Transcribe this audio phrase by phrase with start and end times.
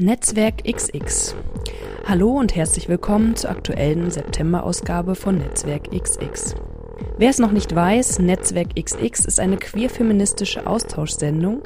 [0.00, 1.34] Netzwerk XX.
[2.06, 6.54] Hallo und herzlich willkommen zur aktuellen September-Ausgabe von Netzwerk XX.
[7.16, 11.64] Wer es noch nicht weiß, Netzwerk XX ist eine queer-feministische Austauschsendung,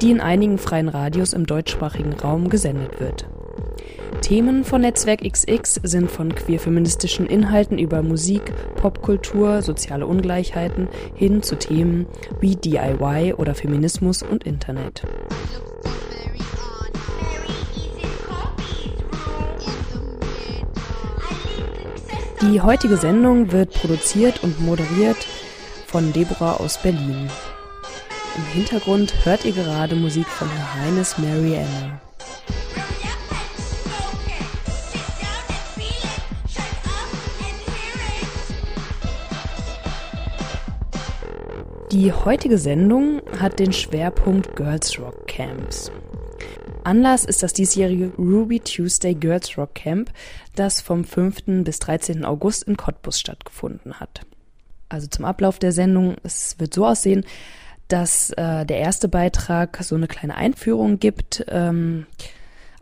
[0.00, 3.28] die in einigen freien Radios im deutschsprachigen Raum gesendet wird.
[4.20, 10.86] Themen von Netzwerk XX sind von queer-feministischen Inhalten über Musik, Popkultur, soziale Ungleichheiten
[11.16, 12.06] hin zu Themen
[12.38, 15.02] wie DIY oder Feminismus und Internet.
[22.42, 25.28] Die heutige Sendung wird produziert und moderiert
[25.86, 27.30] von Deborah aus Berlin.
[28.36, 32.00] Im Hintergrund hört ihr gerade Musik von Her Highness Mary Anna.
[41.92, 45.92] Die heutige Sendung hat den Schwerpunkt Girls Rock Camps.
[46.84, 50.10] Anlass ist das diesjährige Ruby Tuesday Girls Rock Camp,
[50.54, 51.64] das vom 5.
[51.64, 52.24] bis 13.
[52.24, 54.22] August in Cottbus stattgefunden hat.
[54.88, 57.24] Also zum Ablauf der Sendung, es wird so aussehen,
[57.88, 62.06] dass äh, der erste Beitrag so eine kleine Einführung gibt, ähm,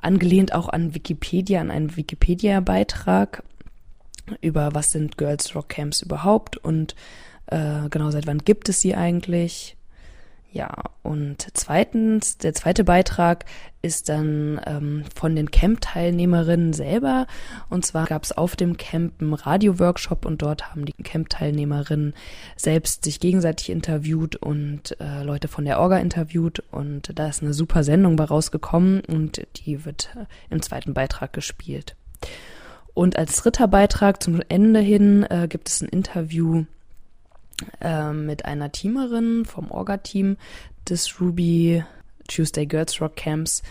[0.00, 3.42] angelehnt auch an Wikipedia, an einen Wikipedia-Beitrag
[4.40, 6.94] über was sind Girls Rock Camps überhaupt und
[7.46, 9.76] äh, genau seit wann gibt es sie eigentlich
[10.52, 13.44] ja, und zweitens, der zweite Beitrag
[13.82, 17.28] ist dann ähm, von den Camp-Teilnehmerinnen selber.
[17.68, 22.14] Und zwar gab es auf dem Camp einen Radio-Workshop und dort haben die Camp-Teilnehmerinnen
[22.56, 26.64] selbst sich gegenseitig interviewt und äh, Leute von der Orga interviewt.
[26.72, 30.10] Und da ist eine super Sendung bei rausgekommen und die wird
[30.50, 31.94] im zweiten Beitrag gespielt.
[32.92, 36.64] Und als dritter Beitrag zum Ende hin äh, gibt es ein Interview
[37.80, 40.36] äh, mit einer Teamerin vom Orga-Team
[40.88, 41.84] des Ruby
[42.28, 43.62] Tuesday Girls Rock Camps.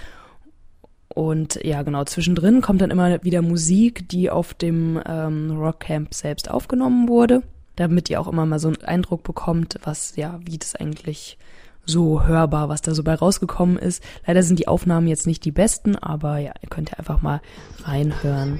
[1.07, 6.13] Und ja, genau, zwischendrin kommt dann immer wieder Musik, die auf dem ähm, Rock Camp
[6.13, 7.41] selbst aufgenommen wurde,
[7.75, 11.37] damit ihr auch immer mal so einen Eindruck bekommt, was, ja, wie das eigentlich
[11.85, 14.03] so hörbar, was da so bei rausgekommen ist.
[14.27, 17.41] Leider sind die Aufnahmen jetzt nicht die besten, aber ja, ihr könnt ja einfach mal
[17.83, 18.59] reinhören.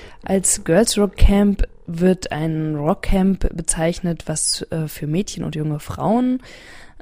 [0.23, 5.79] Als Girls Rock Camp wird ein Rock Camp bezeichnet, was äh, für Mädchen und junge
[5.79, 6.41] Frauen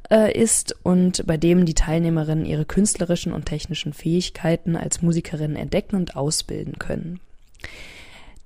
[0.09, 5.95] äh, ist und bei dem die Teilnehmerinnen ihre künstlerischen und technischen Fähigkeiten als Musikerinnen entdecken
[5.95, 7.19] und ausbilden können.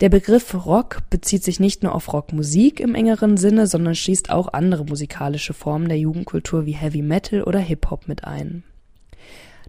[0.01, 4.51] Der Begriff Rock bezieht sich nicht nur auf Rockmusik im engeren Sinne, sondern schließt auch
[4.51, 8.63] andere musikalische Formen der Jugendkultur wie Heavy Metal oder Hip-Hop mit ein.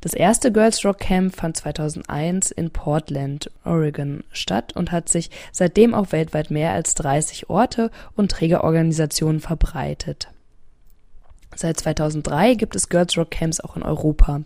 [0.04, 5.94] Das erste Girls Rock Camp fand 2001 in Portland, Oregon statt und hat sich seitdem
[5.94, 10.28] auf weltweit mehr als 30 Orte und Trägerorganisationen verbreitet.
[11.56, 14.42] Seit 2003 gibt es Girls Rock Camps auch in Europa.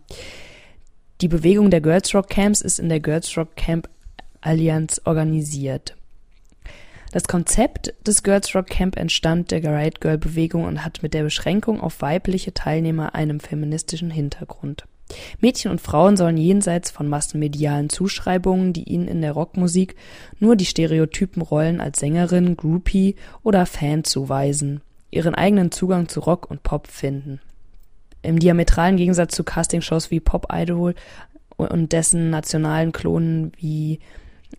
[1.23, 3.89] Die Bewegung der Girls Rock Camps ist in der Girls Rock Camp
[4.41, 5.97] Allianz organisiert.
[7.11, 11.25] Das Konzept des Girls Rock Camp entstand der Riot Girl Bewegung und hat mit der
[11.25, 14.87] Beschränkung auf weibliche Teilnehmer einen feministischen Hintergrund.
[15.41, 19.97] Mädchen und Frauen sollen jenseits von massenmedialen Zuschreibungen, die ihnen in der Rockmusik
[20.39, 26.51] nur die stereotypen Rollen als Sängerin, Groupie oder Fan zuweisen, ihren eigenen Zugang zu Rock
[26.51, 27.41] und Pop finden.
[28.23, 30.95] Im diametralen Gegensatz zu Castingshows wie Pop Idol
[31.57, 34.01] und dessen nationalen Klonen wie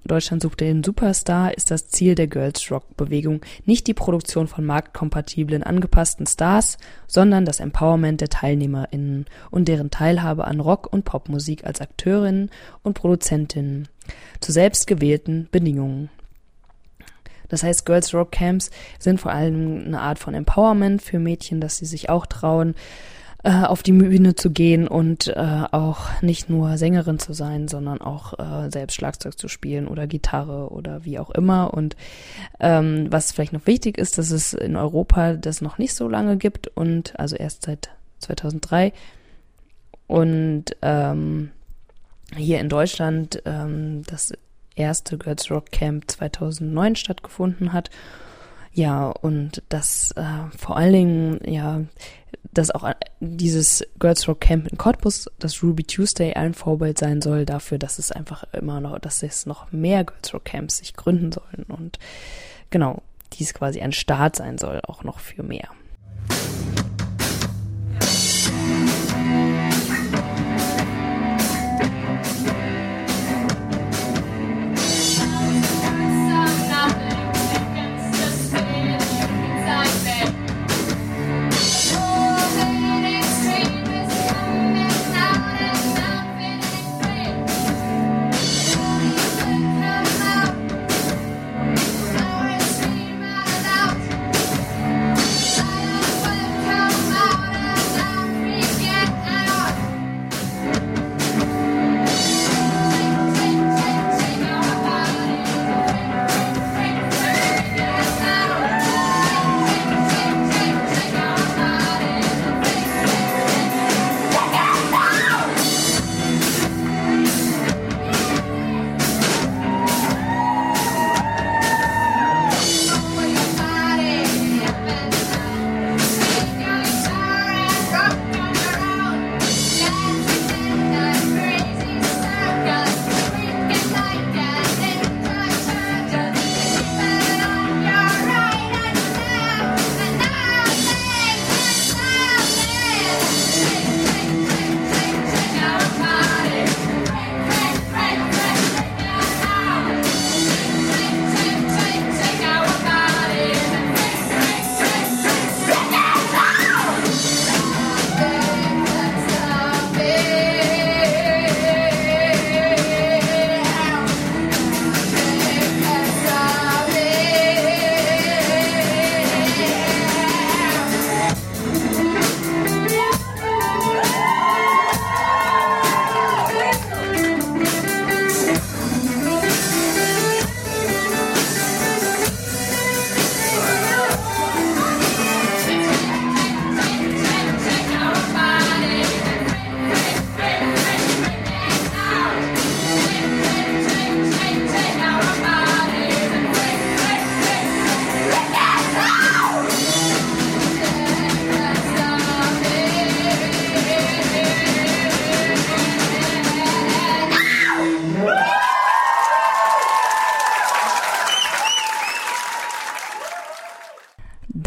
[0.06, 4.66] Deutschland sucht den Superstar ist das Ziel der Girls Rock Bewegung nicht die Produktion von
[4.66, 6.78] marktkompatiblen angepassten Stars,
[7.08, 12.50] sondern das Empowerment der TeilnehmerInnen und deren Teilhabe an Rock- und Popmusik als Akteurinnen
[12.84, 13.88] und Produzentinnen
[14.40, 16.10] zu selbstgewählten Bedingungen.
[17.50, 18.70] Das heißt, Girls Rock Camps
[19.00, 22.76] sind vor allem eine Art von Empowerment für Mädchen, dass sie sich auch trauen,
[23.44, 28.02] äh, auf die Bühne zu gehen und äh, auch nicht nur Sängerin zu sein, sondern
[28.02, 31.74] auch äh, selbst Schlagzeug zu spielen oder Gitarre oder wie auch immer.
[31.74, 31.96] Und
[32.60, 36.38] ähm, was vielleicht noch wichtig ist, dass es in Europa das noch nicht so lange
[36.38, 37.90] gibt und also erst seit
[38.20, 38.92] 2003
[40.08, 41.52] und ähm,
[42.36, 44.34] hier in Deutschland ähm, das
[44.76, 47.90] erste Girls Rock Camp 2009 stattgefunden hat
[48.74, 51.82] Ja, und das äh, vor allen Dingen, ja,
[52.54, 52.90] dass auch
[53.20, 58.00] dieses Girls Rock Camp in Cottbus, das Ruby Tuesday ein Vorbild sein soll dafür, dass
[58.00, 62.00] es einfach immer noch, dass es noch mehr Girls Rock Camps sich gründen sollen und
[62.70, 63.02] genau,
[63.34, 65.70] dies quasi ein Start sein soll, auch noch für mehr.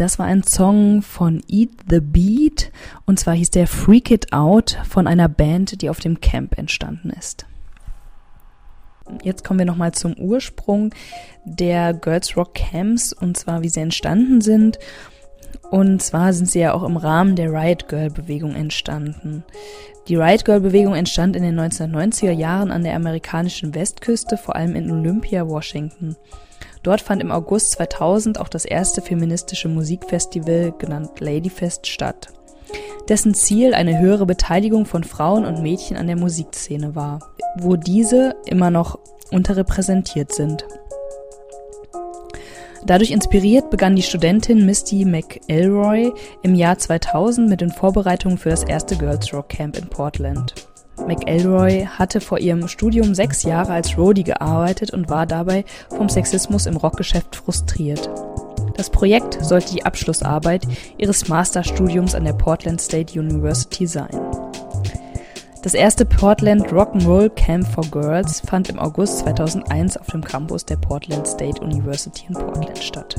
[0.03, 2.73] Das war ein Song von Eat the Beat
[3.05, 7.11] und zwar hieß der Freak It Out von einer Band, die auf dem Camp entstanden
[7.11, 7.45] ist.
[9.23, 10.93] Jetzt kommen wir nochmal zum Ursprung
[11.45, 14.77] der Girls Rock Camps und zwar wie sie entstanden sind.
[15.71, 19.45] Und zwar sind sie ja auch im Rahmen der Riot Girl Bewegung entstanden.
[20.09, 24.75] Die Riot Girl Bewegung entstand in den 1990er Jahren an der amerikanischen Westküste, vor allem
[24.75, 26.17] in Olympia, Washington.
[26.83, 32.27] Dort fand im August 2000 auch das erste feministische Musikfestival, genannt Ladyfest, statt,
[33.07, 37.19] dessen Ziel eine höhere Beteiligung von Frauen und Mädchen an der Musikszene war,
[37.57, 38.99] wo diese immer noch
[39.31, 40.65] unterrepräsentiert sind.
[42.85, 46.11] Dadurch inspiriert begann die Studentin Misty McElroy
[46.41, 50.53] im Jahr 2000 mit den Vorbereitungen für das erste Girls Rock Camp in Portland.
[50.97, 56.65] McElroy hatte vor ihrem Studium sechs Jahre als Roadie gearbeitet und war dabei vom Sexismus
[56.65, 58.09] im Rockgeschäft frustriert.
[58.75, 64.19] Das Projekt sollte die Abschlussarbeit ihres Masterstudiums an der Portland State University sein.
[65.61, 70.77] Das erste Portland Rock'n'Roll Camp for Girls fand im August 2001 auf dem Campus der
[70.77, 73.15] Portland State University in Portland statt.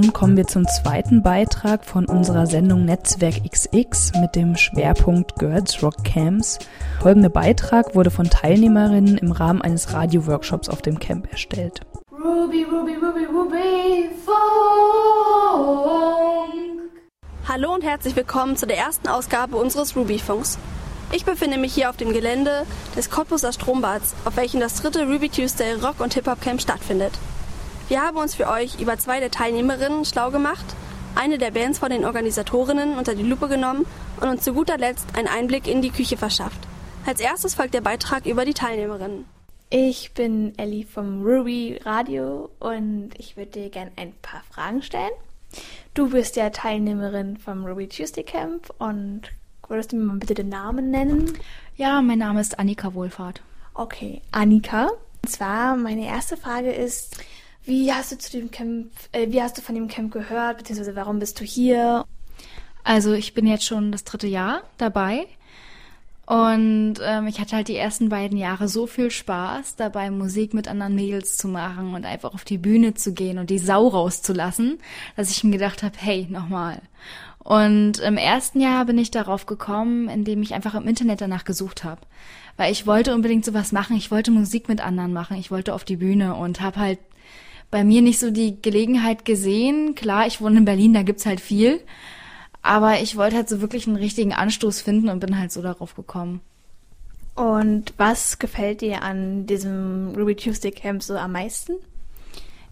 [0.00, 5.82] Nun kommen wir zum zweiten Beitrag von unserer Sendung Netzwerk XX mit dem Schwerpunkt Girls
[5.82, 6.58] Rock Camps.
[7.02, 11.82] Folgender Beitrag wurde von Teilnehmerinnen im Rahmen eines Radio-Workshops auf dem Camp erstellt.
[12.10, 14.40] Ruby, Ruby, Ruby, Ruby, Funk.
[17.46, 20.56] Hallo und herzlich willkommen zu der ersten Ausgabe unseres Ruby-Funks.
[21.12, 22.64] Ich befinde mich hier auf dem Gelände
[22.96, 27.12] des Cottbuser Strombads, auf welchem das dritte Ruby Tuesday Rock und Hip-Hop Camp stattfindet.
[27.90, 30.64] Wir haben uns für euch über zwei der Teilnehmerinnen schlau gemacht
[31.16, 33.84] eine der Bands von den Organisatorinnen unter die Lupe genommen
[34.20, 36.60] und uns zu guter Letzt einen Einblick in die Küche verschafft.
[37.04, 39.24] Als erstes folgt der Beitrag über die Teilnehmerinnen.
[39.70, 45.10] Ich bin Ellie vom Ruby Radio und ich würde dir gerne ein paar Fragen stellen.
[45.92, 49.22] Du bist ja Teilnehmerin vom Ruby Tuesday Camp und
[49.66, 51.32] würdest du mir mal bitte den Namen nennen?
[51.76, 53.42] Ja, mein Name ist Annika Wohlfahrt.
[53.74, 54.90] Okay, Annika.
[55.24, 57.18] Und zwar meine erste Frage ist,
[57.70, 60.96] wie hast du zu dem Camp, äh, wie hast du von dem Camp gehört, beziehungsweise
[60.96, 62.04] warum bist du hier?
[62.82, 65.26] Also ich bin jetzt schon das dritte Jahr dabei
[66.26, 70.66] und ähm, ich hatte halt die ersten beiden Jahre so viel Spaß, dabei Musik mit
[70.66, 74.78] anderen Mädels zu machen und einfach auf die Bühne zu gehen und die Sau rauszulassen,
[75.16, 76.82] dass ich mir gedacht habe, hey, nochmal.
[77.38, 81.84] Und im ersten Jahr bin ich darauf gekommen, indem ich einfach im Internet danach gesucht
[81.84, 82.00] habe.
[82.56, 85.84] Weil ich wollte unbedingt sowas machen, ich wollte Musik mit anderen machen, ich wollte auf
[85.84, 86.98] die Bühne und habe halt
[87.70, 89.94] bei mir nicht so die Gelegenheit gesehen.
[89.94, 91.80] Klar, ich wohne in Berlin, da gibt's halt viel.
[92.62, 95.94] Aber ich wollte halt so wirklich einen richtigen Anstoß finden und bin halt so darauf
[95.94, 96.40] gekommen.
[97.34, 101.72] Und was gefällt dir an diesem Ruby Tuesday Camp so am meisten?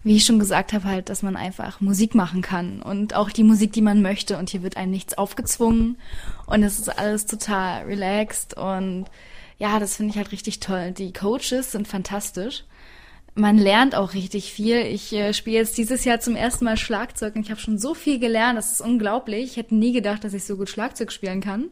[0.03, 3.43] Wie ich schon gesagt habe, halt, dass man einfach Musik machen kann und auch die
[3.43, 4.37] Musik, die man möchte.
[4.37, 5.97] Und hier wird einem nichts aufgezwungen
[6.45, 9.05] und es ist alles total relaxed und
[9.57, 10.91] ja, das finde ich halt richtig toll.
[10.91, 12.63] Die Coaches sind fantastisch
[13.39, 14.77] man lernt auch richtig viel.
[14.77, 17.93] Ich äh, spiele jetzt dieses Jahr zum ersten Mal Schlagzeug und ich habe schon so
[17.93, 18.57] viel gelernt.
[18.57, 19.51] Das ist unglaublich.
[19.51, 21.69] Ich hätte nie gedacht, dass ich so gut Schlagzeug spielen kann.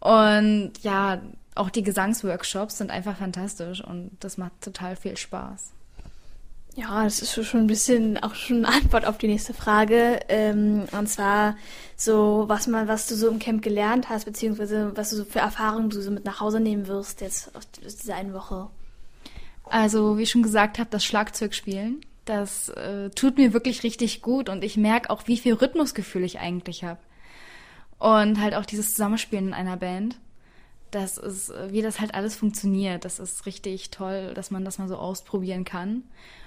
[0.00, 1.20] Und ja,
[1.54, 5.72] auch die Gesangsworkshops sind einfach fantastisch und das macht total viel Spaß.
[6.74, 10.20] Ja, das ist schon ein bisschen auch schon eine Antwort auf die nächste Frage.
[10.28, 11.56] Ähm, und zwar
[11.96, 15.40] so, was man, was du so im Camp gelernt hast, beziehungsweise was du so für
[15.40, 18.68] Erfahrungen du so mit nach Hause nehmen wirst jetzt aus dieser einen Woche.
[19.72, 24.50] Also, wie ich schon gesagt habe, das Schlagzeugspielen, das äh, tut mir wirklich richtig gut
[24.50, 27.00] und ich merke auch, wie viel Rhythmusgefühl ich eigentlich habe.
[27.98, 30.18] Und halt auch dieses Zusammenspielen in einer Band.
[30.90, 33.06] Das ist, wie das halt alles funktioniert.
[33.06, 36.02] Das ist richtig toll, dass man das mal so ausprobieren kann.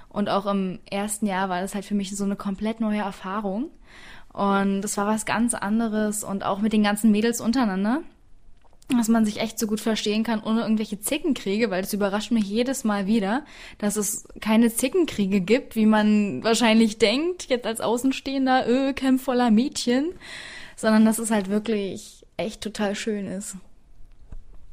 [0.08, 3.72] Und auch im ersten Jahr war das halt für mich so eine komplett neue Erfahrung.
[4.34, 8.04] Und das war was ganz anderes und auch mit den ganzen Mädels untereinander
[8.90, 12.46] dass man sich echt so gut verstehen kann ohne irgendwelche Zickenkriege, weil es überrascht mich
[12.46, 13.44] jedes Mal wieder,
[13.80, 19.50] dass es keine Zickenkriege gibt, wie man wahrscheinlich denkt, jetzt als Außenstehender, öh, Camp voller
[19.50, 20.12] Mädchen,
[20.76, 23.56] sondern dass es halt wirklich echt total schön ist.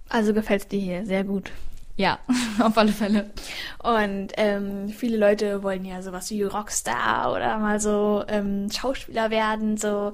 [0.08, 1.50] Also gefällt's dir hier sehr gut.
[1.96, 2.18] Ja,
[2.58, 3.30] auf alle Fälle.
[3.82, 9.76] Und ähm, viele Leute wollen ja sowas wie Rockstar oder mal so ähm, Schauspieler werden,
[9.76, 10.12] so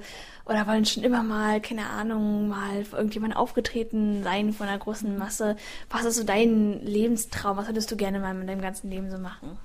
[0.49, 5.17] oder wollen schon immer mal, keine Ahnung, mal für irgendjemand aufgetreten sein von einer großen
[5.17, 5.55] Masse.
[5.91, 7.57] Was ist so dein Lebenstraum?
[7.57, 9.57] Was würdest du gerne mal mit deinem ganzen Leben so machen?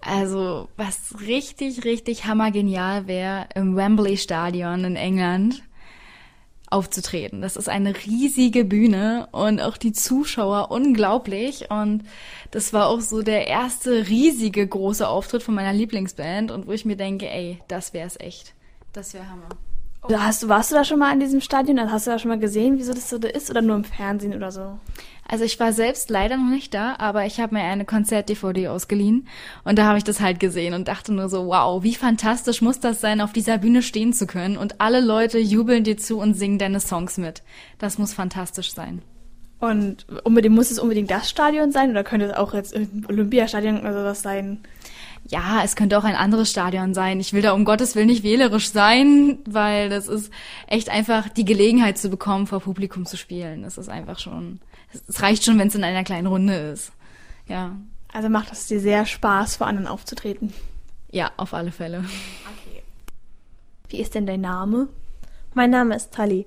[0.00, 5.62] Also, was richtig, richtig hammergenial wäre, im Wembley Stadion in England
[6.70, 7.40] aufzutreten.
[7.42, 11.70] Das ist eine riesige Bühne und auch die Zuschauer unglaublich.
[11.70, 12.04] Und
[12.52, 16.84] das war auch so der erste riesige große Auftritt von meiner Lieblingsband und wo ich
[16.84, 18.54] mir denke, ey, das wär's echt.
[18.92, 19.48] Das wäre Hammer.
[20.02, 21.78] Hast, warst du da schon mal in diesem Stadion?
[21.78, 24.34] Also hast du da schon mal gesehen, wieso das so ist oder nur im Fernsehen
[24.34, 24.78] oder so?
[25.26, 29.28] Also ich war selbst leider noch nicht da, aber ich habe mir eine Konzert-DVD ausgeliehen
[29.64, 32.80] und da habe ich das halt gesehen und dachte nur so, wow, wie fantastisch muss
[32.80, 36.32] das sein, auf dieser Bühne stehen zu können und alle Leute jubeln dir zu und
[36.32, 37.42] singen deine Songs mit.
[37.78, 39.02] Das muss fantastisch sein.
[39.60, 42.74] Und unbedingt muss es unbedingt das Stadion sein oder könnte es auch jetzt
[43.08, 44.60] Olympiastadion oder sowas sein?
[45.28, 47.20] Ja, es könnte auch ein anderes Stadion sein.
[47.20, 50.32] Ich will da um Gottes Willen nicht wählerisch sein, weil das ist
[50.66, 53.62] echt einfach die Gelegenheit zu bekommen, vor Publikum zu spielen.
[53.62, 54.60] Das ist einfach schon,
[55.06, 56.92] es reicht schon, wenn es in einer kleinen Runde ist.
[57.46, 57.76] Ja.
[58.10, 60.54] Also macht es dir sehr Spaß, vor anderen aufzutreten?
[61.10, 61.98] Ja, auf alle Fälle.
[61.98, 62.82] Okay.
[63.90, 64.88] Wie ist denn dein Name?
[65.52, 66.46] Mein Name ist Tali.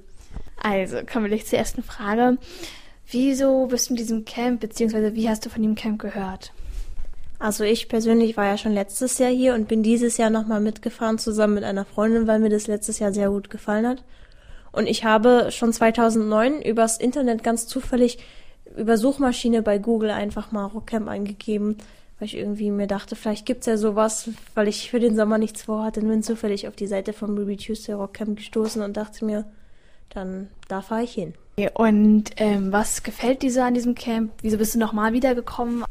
[0.61, 2.38] Also, kommen wir gleich zur ersten Frage.
[3.09, 6.53] Wieso bist du in diesem Camp, beziehungsweise wie hast du von dem Camp gehört?
[7.41, 11.17] Also ich persönlich war ja schon letztes Jahr hier und bin dieses Jahr nochmal mitgefahren
[11.17, 14.03] zusammen mit einer Freundin, weil mir das letztes Jahr sehr gut gefallen hat.
[14.71, 18.19] Und ich habe schon 2009 übers Internet ganz zufällig
[18.77, 21.77] über Suchmaschine bei Google einfach mal Rockcamp eingegeben,
[22.19, 25.63] weil ich irgendwie mir dachte, vielleicht gibt's ja sowas, weil ich für den Sommer nichts
[25.63, 29.45] vorhatte und bin zufällig auf die Seite von Ruby Tuesday Rockcamp gestoßen und dachte mir,
[30.10, 31.33] dann da fahre ich hin.
[31.74, 34.31] Und ähm, was gefällt dir so an diesem Camp?
[34.43, 35.83] Wieso bist du nochmal wiedergekommen?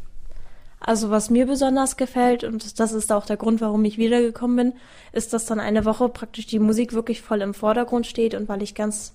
[0.81, 4.81] Also was mir besonders gefällt, und das ist auch der Grund, warum ich wiedergekommen bin,
[5.13, 8.63] ist, dass dann eine Woche praktisch die Musik wirklich voll im Vordergrund steht und weil
[8.63, 9.15] ich ganz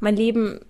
[0.00, 0.60] mein Leben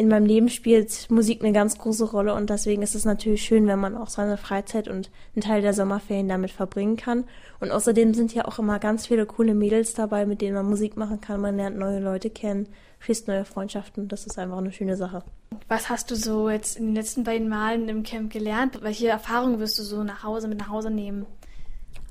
[0.00, 3.66] in meinem Leben spielt Musik eine ganz große Rolle und deswegen ist es natürlich schön,
[3.66, 7.24] wenn man auch seine Freizeit und einen Teil der Sommerferien damit verbringen kann.
[7.60, 10.96] Und außerdem sind ja auch immer ganz viele coole Mädels dabei, mit denen man Musik
[10.96, 11.42] machen kann.
[11.42, 12.66] Man lernt neue Leute kennen,
[13.00, 14.08] schließt neue Freundschaften.
[14.08, 15.22] Das ist einfach eine schöne Sache.
[15.68, 18.80] Was hast du so jetzt in den letzten beiden Malen im Camp gelernt?
[18.80, 21.26] Welche Erfahrungen wirst du so nach Hause mit nach Hause nehmen?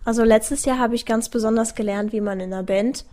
[0.05, 3.05] Also letztes Jahr habe ich ganz besonders gelernt, wie man in einer Band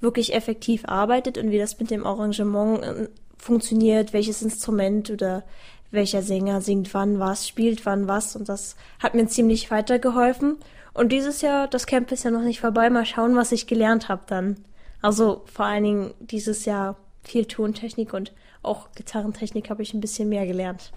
[0.00, 3.10] wirklich effektiv arbeitet und wie das mit dem Arrangement
[3.40, 5.44] funktioniert, welches Instrument oder
[5.90, 10.58] welcher Sänger singt wann was, spielt wann was und das hat mir ziemlich weitergeholfen.
[10.92, 14.08] Und dieses Jahr, das Camp ist ja noch nicht vorbei, mal schauen, was ich gelernt
[14.08, 14.56] habe dann.
[15.02, 18.32] Also vor allen Dingen dieses Jahr viel Tontechnik und
[18.62, 20.92] auch Gitarrentechnik habe ich ein bisschen mehr gelernt.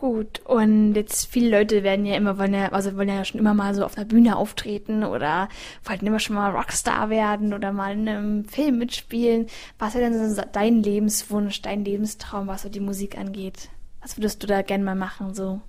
[0.00, 3.52] Gut, und jetzt viele Leute werden ja immer, wollen ja, also wollen ja schon immer
[3.52, 5.50] mal so auf der Bühne auftreten oder
[5.84, 9.48] wollten immer schon mal Rockstar werden oder mal in einem Film mitspielen.
[9.78, 13.68] Was wäre denn so dein Lebenswunsch, dein Lebenstraum, was so die Musik angeht?
[14.00, 15.60] Was würdest du da gerne mal machen, so?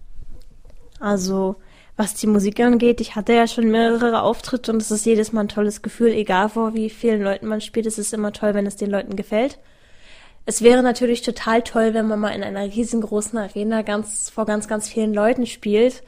[1.01, 1.57] Also,
[1.97, 5.41] was die Musik angeht, ich hatte ja schon mehrere Auftritte und es ist jedes Mal
[5.41, 8.65] ein tolles Gefühl, egal vor wie vielen Leuten man spielt, es ist immer toll, wenn
[8.65, 9.59] es den Leuten gefällt.
[10.45, 14.67] Es wäre natürlich total toll, wenn man mal in einer riesengroßen Arena ganz, vor ganz,
[14.67, 16.03] ganz vielen Leuten spielt.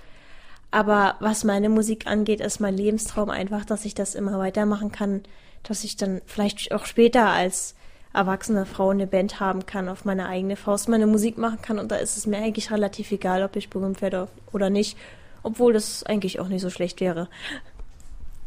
[0.72, 5.22] Aber was meine Musik angeht, ist mein Lebenstraum einfach, dass ich das immer weitermachen kann,
[5.62, 7.75] dass ich dann vielleicht auch später als
[8.12, 11.78] erwachsene Frau eine Band haben kann, auf meine eigene Faust meine Musik machen kann.
[11.78, 14.98] Und da ist es mir eigentlich relativ egal, ob ich berühmt werde oder nicht,
[15.44, 17.28] obwohl das eigentlich auch nicht so schlecht wäre.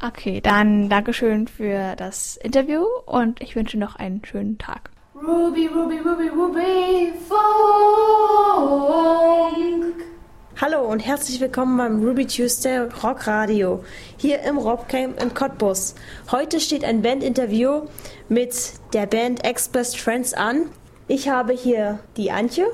[0.05, 4.90] Okay, dann Dankeschön für das Interview und ich wünsche noch einen schönen Tag.
[5.16, 7.38] Ruby, Ruby, Ruby, Ruby, Funk.
[10.61, 13.82] Hallo und herzlich willkommen beim Ruby Tuesday Rock Radio
[14.18, 15.94] hier im Rockcamp in Cottbus.
[16.30, 17.87] Heute steht ein Bandinterview
[18.28, 20.68] mit der Band Ex-Best Friends an.
[21.08, 22.66] Ich habe hier die Antje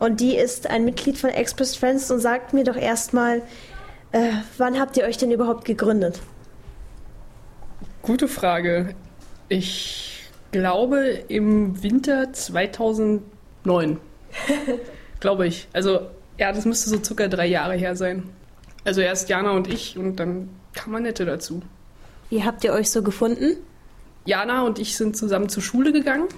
[0.00, 3.42] und die ist ein Mitglied von Ex-Best Friends und sagt mir doch erstmal,
[4.10, 6.20] äh, wann habt ihr euch denn überhaupt gegründet?
[8.02, 8.96] Gute Frage.
[9.48, 10.13] Ich
[10.54, 13.98] glaube im Winter 2009.
[15.20, 15.66] glaube ich.
[15.72, 18.22] Also ja, das müsste so circa drei Jahre her sein.
[18.84, 21.60] Also erst Jana und ich und dann kam Annette dazu.
[22.30, 23.56] Wie habt ihr euch so gefunden?
[24.26, 26.28] Jana und ich sind zusammen zur Schule gegangen.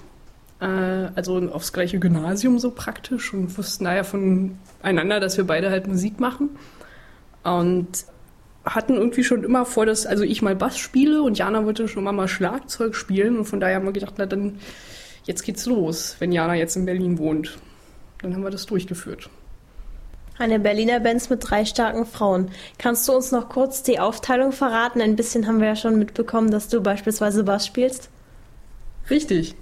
[0.59, 5.87] Äh, also aufs gleiche Gymnasium so praktisch und wussten daher voneinander, dass wir beide halt
[5.87, 6.49] Musik machen.
[7.43, 8.05] Und
[8.75, 12.03] hatten irgendwie schon immer vor, dass also ich mal Bass spiele und Jana wollte schon
[12.03, 14.59] immer mal Schlagzeug spielen und von daher haben wir gedacht, na dann
[15.23, 17.57] jetzt geht's los, wenn Jana jetzt in Berlin wohnt.
[18.21, 19.29] Dann haben wir das durchgeführt.
[20.39, 22.51] Eine Berliner Band mit drei starken Frauen.
[22.77, 25.01] Kannst du uns noch kurz die Aufteilung verraten?
[25.01, 28.09] Ein bisschen haben wir ja schon mitbekommen, dass du beispielsweise Bass spielst.
[29.09, 29.55] Richtig.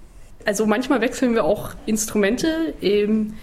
[0.46, 2.74] Also manchmal wechseln wir auch Instrumente.
[2.82, 3.36] Ähm,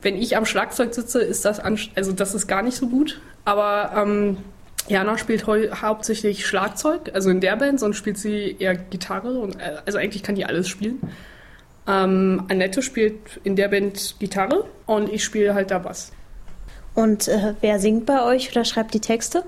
[0.00, 3.20] wenn ich am Schlagzeug sitze, ist das also das ist gar nicht so gut.
[3.44, 4.38] Aber ähm,
[4.88, 9.38] Jana spielt hauptsächlich Schlagzeug, also in der Band, sonst spielt sie eher Gitarre.
[9.38, 11.00] Und, äh, also eigentlich kann die alles spielen.
[11.86, 16.12] Ähm, Annette spielt in der Band Gitarre und ich spiele halt da Bass.
[16.94, 19.44] Und äh, wer singt bei euch oder schreibt die Texte?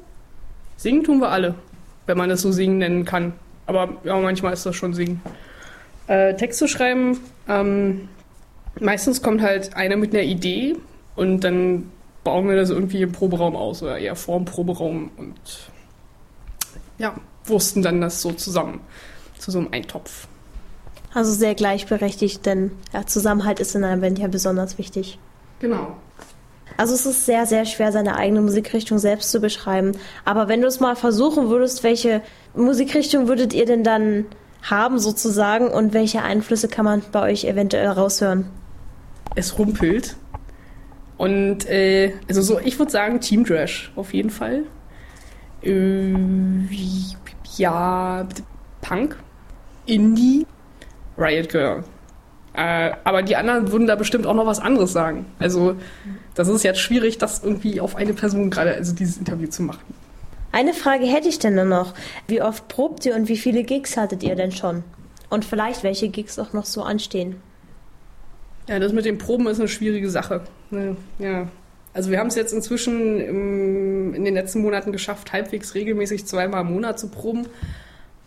[0.76, 1.54] Singen tun wir alle,
[2.06, 3.34] wenn man es so singen nennen kann.
[3.66, 5.20] Aber ja, manchmal ist das schon singen.
[6.06, 8.08] Äh, Texte schreiben, ähm,
[8.80, 10.76] meistens kommt halt einer mit einer Idee
[11.16, 11.90] und dann
[12.24, 15.40] bauen wir das irgendwie im Proberaum aus oder eher vor dem Proberaum und
[16.98, 18.80] ja, wursten dann das so zusammen
[19.38, 20.28] zu so einem Eintopf.
[21.12, 25.18] Also sehr gleichberechtigt, denn ja, Zusammenhalt ist in einer Band ja besonders wichtig.
[25.58, 25.96] Genau.
[26.76, 29.92] Also es ist sehr, sehr schwer, seine eigene Musikrichtung selbst zu beschreiben.
[30.24, 32.22] Aber wenn du es mal versuchen würdest, welche
[32.54, 34.26] Musikrichtung würdet ihr denn dann
[34.62, 38.48] haben sozusagen und welche Einflüsse kann man bei euch eventuell raushören?
[39.34, 40.16] Es rumpelt.
[41.20, 44.62] Und äh, also so, ich würde sagen Team Trash auf jeden Fall.
[45.62, 46.14] Äh,
[47.58, 48.26] ja,
[48.80, 49.18] Punk,
[49.84, 50.46] Indie,
[51.18, 51.84] Riot Girl.
[52.54, 55.26] Äh, aber die anderen würden da bestimmt auch noch was anderes sagen.
[55.38, 55.76] Also
[56.32, 59.82] das ist jetzt schwierig, das irgendwie auf eine Person gerade, also dieses Interview zu machen.
[60.52, 61.92] Eine Frage hätte ich denn nur noch.
[62.28, 64.84] Wie oft probt ihr und wie viele Gigs hattet ihr denn schon?
[65.28, 67.42] Und vielleicht welche Gigs auch noch so anstehen?
[68.68, 70.42] Ja, das mit den Proben ist eine schwierige Sache.
[70.70, 71.48] Ne, ja.
[71.92, 76.60] Also wir haben es jetzt inzwischen im, in den letzten Monaten geschafft, halbwegs regelmäßig zweimal
[76.62, 77.46] im Monat zu proben.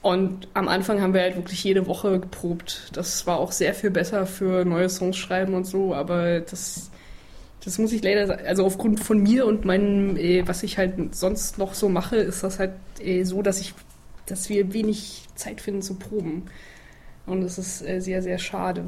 [0.01, 2.89] Und am Anfang haben wir halt wirklich jede Woche geprobt.
[2.91, 6.91] Das war auch sehr viel besser für neue Songs schreiben und so, aber das,
[7.63, 8.45] das muss ich leider sagen.
[8.45, 12.43] Also aufgrund von mir und meinem, äh, was ich halt sonst noch so mache, ist
[12.43, 13.73] das halt äh, so, dass ich,
[14.25, 16.43] dass wir wenig Zeit finden zu proben.
[17.25, 18.83] Und das ist äh, sehr, sehr schade.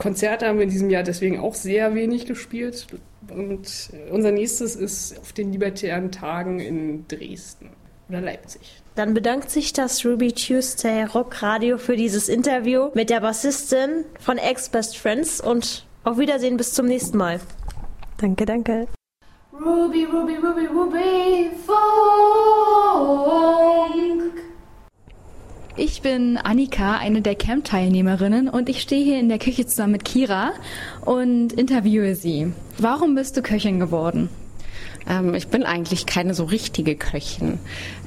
[0.00, 2.86] Konzerte haben wir in diesem Jahr deswegen auch sehr wenig gespielt.
[3.28, 7.70] Und unser nächstes ist auf den Libertären Tagen in Dresden
[8.08, 8.82] oder Leipzig.
[8.94, 14.38] Dann bedankt sich das Ruby Tuesday Rock Radio für dieses Interview mit der Bassistin von
[14.38, 17.38] Ex-Best Friends und auf Wiedersehen bis zum nächsten Mal.
[18.16, 18.88] Danke, danke.
[19.52, 21.80] Ruby, Ruby, Ruby, Ruby, Funk.
[25.82, 30.04] Ich bin Annika, eine der Camp-Teilnehmerinnen und ich stehe hier in der Küche zusammen mit
[30.04, 30.52] Kira
[31.00, 32.52] und interviewe sie.
[32.76, 34.28] Warum bist du Köchin geworden?
[35.08, 37.58] Ähm, ich bin eigentlich keine so richtige Köchin.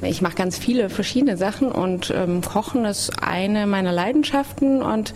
[0.04, 5.16] Ich mache ganz viele verschiedene Sachen und ähm, Kochen ist eine meiner Leidenschaften und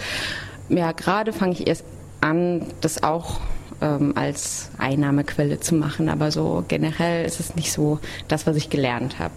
[0.68, 1.86] ja, gerade fange ich erst
[2.22, 3.40] an, das auch
[3.82, 8.72] ähm, als Einnahmequelle zu machen, aber so generell ist es nicht so das, was ich
[8.72, 9.36] gelernt habe.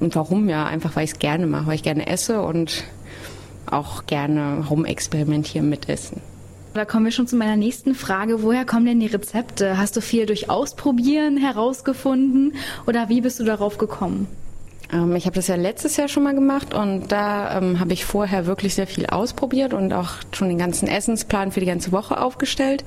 [0.00, 0.48] Und warum?
[0.48, 2.84] Ja, einfach weil ich es gerne mache, weil ich gerne esse und
[3.66, 6.20] auch gerne rumexperimentieren mit Essen.
[6.74, 8.42] Da kommen wir schon zu meiner nächsten Frage.
[8.42, 9.76] Woher kommen denn die Rezepte?
[9.76, 12.54] Hast du viel durch Ausprobieren herausgefunden
[12.86, 14.28] oder wie bist du darauf gekommen?
[14.92, 18.04] Ähm, ich habe das ja letztes Jahr schon mal gemacht und da ähm, habe ich
[18.04, 22.20] vorher wirklich sehr viel ausprobiert und auch schon den ganzen Essensplan für die ganze Woche
[22.20, 22.84] aufgestellt.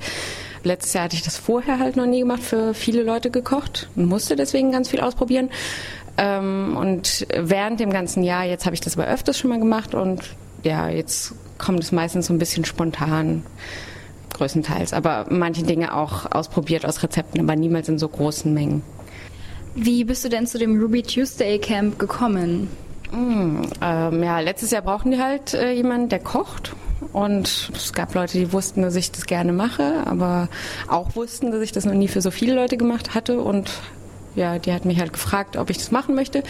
[0.62, 4.06] Letztes Jahr hatte ich das vorher halt noch nie gemacht, für viele Leute gekocht und
[4.06, 5.50] musste deswegen ganz viel ausprobieren.
[6.16, 9.94] Ähm, und während dem ganzen Jahr, jetzt habe ich das aber öfters schon mal gemacht
[9.94, 10.20] und
[10.62, 13.44] ja, jetzt kommt es meistens so ein bisschen spontan,
[14.32, 14.92] größtenteils.
[14.92, 18.82] Aber manche Dinge auch ausprobiert aus Rezepten, aber niemals in so großen Mengen.
[19.74, 22.68] Wie bist du denn zu dem Ruby Tuesday Camp gekommen?
[23.10, 26.74] Mm, ähm, ja, letztes Jahr brauchten die halt äh, jemanden, der kocht.
[27.12, 30.48] Und es gab Leute, die wussten, dass ich das gerne mache, aber
[30.88, 33.40] auch wussten, dass ich das noch nie für so viele Leute gemacht hatte.
[33.40, 33.70] Und
[34.34, 36.42] ja, die hat mich halt gefragt, ob ich das machen möchte.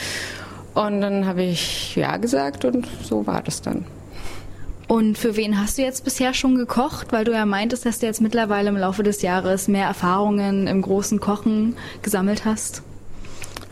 [0.75, 3.87] Und dann habe ich ja gesagt und so war das dann.
[4.87, 7.13] Und für wen hast du jetzt bisher schon gekocht?
[7.13, 10.83] Weil du ja meintest, dass du jetzt mittlerweile im Laufe des Jahres mehr Erfahrungen im
[10.83, 12.83] großen Kochen gesammelt hast.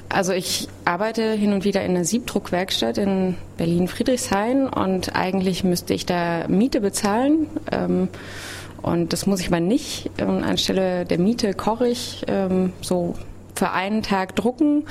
[0.08, 6.04] Also ich arbeite hin und wieder in einer Siebdruckwerkstatt in Berlin-Friedrichshain und eigentlich müsste ich
[6.04, 7.48] da Miete bezahlen.
[7.70, 8.08] Ähm,
[8.82, 10.10] und das muss ich mal nicht.
[10.18, 13.14] Ähm, anstelle der Miete koche ich ähm, so
[13.54, 14.86] für einen Tag drucken,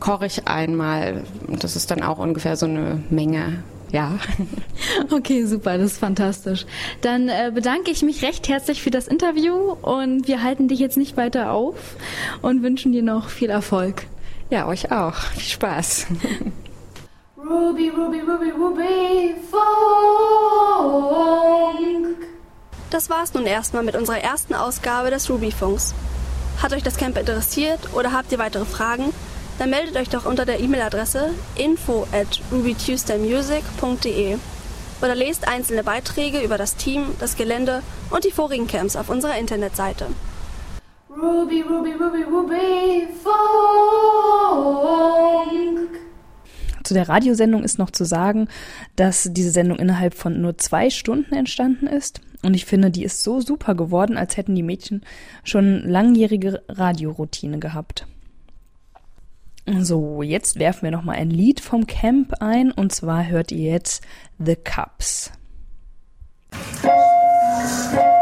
[0.00, 1.24] koche ich einmal.
[1.48, 4.18] Das ist dann auch ungefähr so eine Menge ja.
[5.10, 6.66] Okay, super, das ist fantastisch.
[7.00, 10.96] Dann äh, bedanke ich mich recht herzlich für das Interview und wir halten dich jetzt
[10.96, 11.96] nicht weiter auf
[12.42, 14.06] und wünschen dir noch viel Erfolg.
[14.50, 15.14] Ja, euch auch.
[15.14, 16.06] Viel Spaß.
[17.36, 19.58] Ruby, Ruby, Ruby, Ruby, Funk.
[22.90, 25.94] Das war's nun erstmal mit unserer ersten Ausgabe des Rubyfunks.
[26.62, 29.12] Hat euch das Camp interessiert oder habt ihr weitere Fragen?
[29.58, 34.38] dann meldet euch doch unter der E-Mail-Adresse info at rubytuesdaymusic.de
[35.00, 39.38] oder lest einzelne Beiträge über das Team, das Gelände und die vorigen Camps auf unserer
[39.38, 40.06] Internetseite.
[41.10, 43.38] Ruby, Ruby, Ruby, Ruby, Funk.
[46.88, 48.48] Zu der Radiosendung ist noch zu sagen,
[48.96, 52.22] dass diese Sendung innerhalb von nur zwei Stunden entstanden ist.
[52.42, 55.02] Und ich finde, die ist so super geworden, als hätten die Mädchen
[55.44, 58.06] schon langjährige Radioroutine gehabt.
[59.66, 63.70] So, jetzt werfen wir noch mal ein Lied vom Camp ein und zwar hört ihr
[63.70, 64.02] jetzt
[64.38, 65.30] The Cups.
[66.80, 68.17] Scherbenbringen!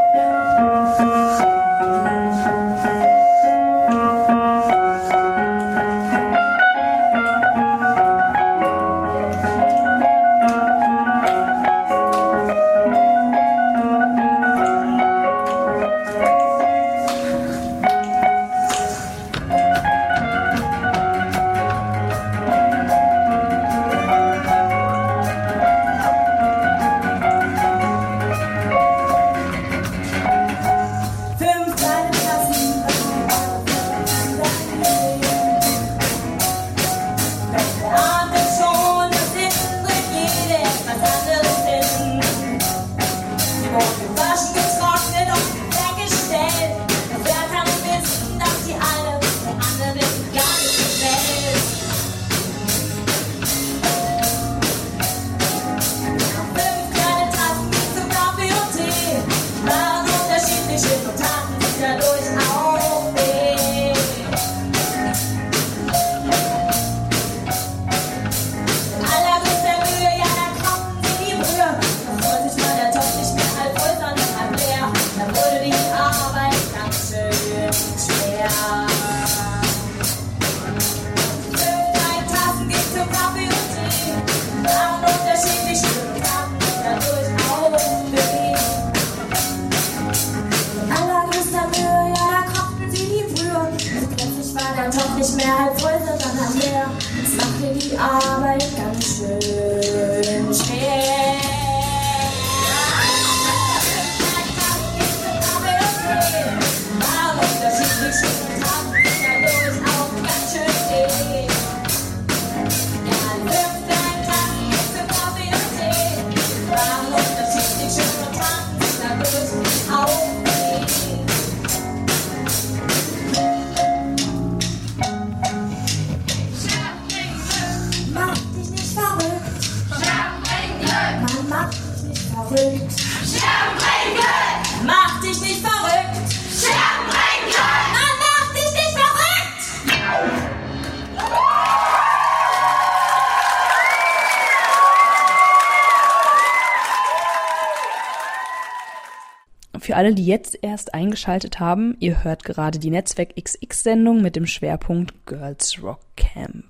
[150.06, 155.26] Alle, die jetzt erst eingeschaltet haben, ihr hört gerade die Netzwerk XX-Sendung mit dem Schwerpunkt
[155.26, 156.64] Girls Rock Camp.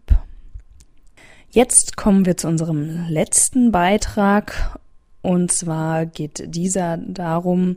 [1.50, 4.78] Jetzt kommen wir zu unserem letzten Beitrag.
[5.20, 7.76] Und zwar geht dieser darum,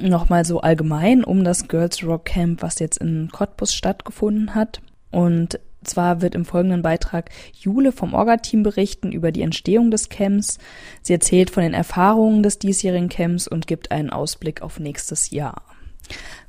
[0.00, 4.80] nochmal so allgemein um das Girls Rock Camp, was jetzt in Cottbus stattgefunden hat.
[5.10, 10.58] Und zwar wird im folgenden Beitrag Jule vom Orga-Team berichten über die Entstehung des Camps.
[11.02, 15.62] Sie erzählt von den Erfahrungen des diesjährigen Camps und gibt einen Ausblick auf nächstes Jahr.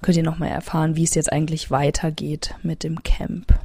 [0.01, 3.57] Könnt ihr nochmal erfahren, wie es jetzt eigentlich weitergeht mit dem Camp.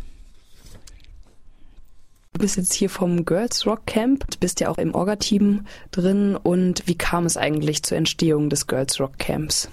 [2.35, 6.37] Du bist jetzt hier vom Girls Rock Camp, du bist ja auch im Orga-Team drin
[6.37, 9.69] und wie kam es eigentlich zur Entstehung des Girls Rock Camps?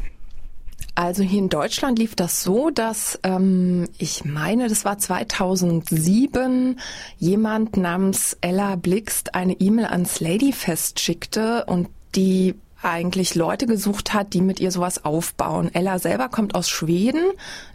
[0.96, 6.80] Also hier in Deutschland lief das so, dass ähm, ich meine, das war 2007,
[7.18, 14.34] jemand namens Ella Blixt eine E-Mail ans Ladyfest schickte und die eigentlich Leute gesucht hat,
[14.34, 15.74] die mit ihr sowas aufbauen.
[15.74, 17.24] Ella selber kommt aus Schweden,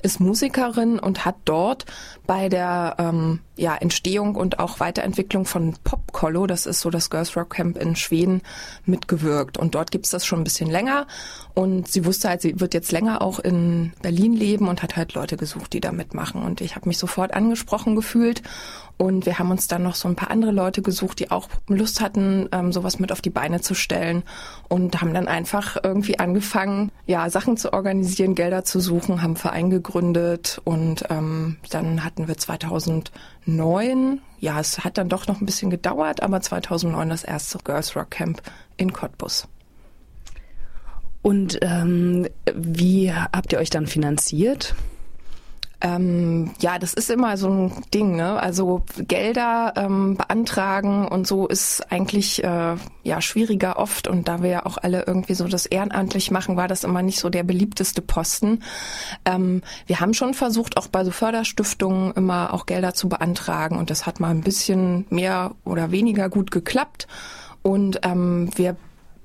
[0.02, 1.86] ist Musikerin und hat dort
[2.26, 7.36] bei der ähm, ja, Entstehung und auch Weiterentwicklung von Popkollo, das ist so das Girls
[7.36, 8.42] Rock Camp in Schweden,
[8.84, 9.58] mitgewirkt.
[9.58, 11.06] Und dort gibt's das schon ein bisschen länger.
[11.54, 15.14] Und sie wusste halt, sie wird jetzt länger auch in Berlin leben und hat halt
[15.14, 16.42] Leute gesucht, die da mitmachen.
[16.42, 18.42] Und ich habe mich sofort angesprochen gefühlt.
[19.00, 22.02] Und wir haben uns dann noch so ein paar andere Leute gesucht, die auch Lust
[22.02, 24.24] hatten, ähm, sowas mit auf die Beine zu stellen.
[24.68, 29.70] Und haben dann einfach irgendwie angefangen, ja, Sachen zu organisieren, Gelder zu suchen, haben Verein
[29.70, 35.70] gegründet und ähm, dann hatten wir 2009, ja, es hat dann doch noch ein bisschen
[35.70, 38.42] gedauert, aber 2009 das erste Girls Rock Camp
[38.76, 39.48] in Cottbus.
[41.22, 44.74] Und ähm, wie habt ihr euch dann finanziert?
[45.82, 48.38] Ähm, ja, das ist immer so ein Ding, ne?
[48.40, 54.06] Also Gelder ähm, beantragen und so ist eigentlich äh, ja schwieriger oft.
[54.06, 57.18] Und da wir ja auch alle irgendwie so das ehrenamtlich machen, war das immer nicht
[57.18, 58.62] so der beliebteste Posten.
[59.24, 63.88] Ähm, wir haben schon versucht, auch bei so Förderstiftungen immer auch Gelder zu beantragen und
[63.88, 67.06] das hat mal ein bisschen mehr oder weniger gut geklappt.
[67.62, 68.76] Und ähm, wir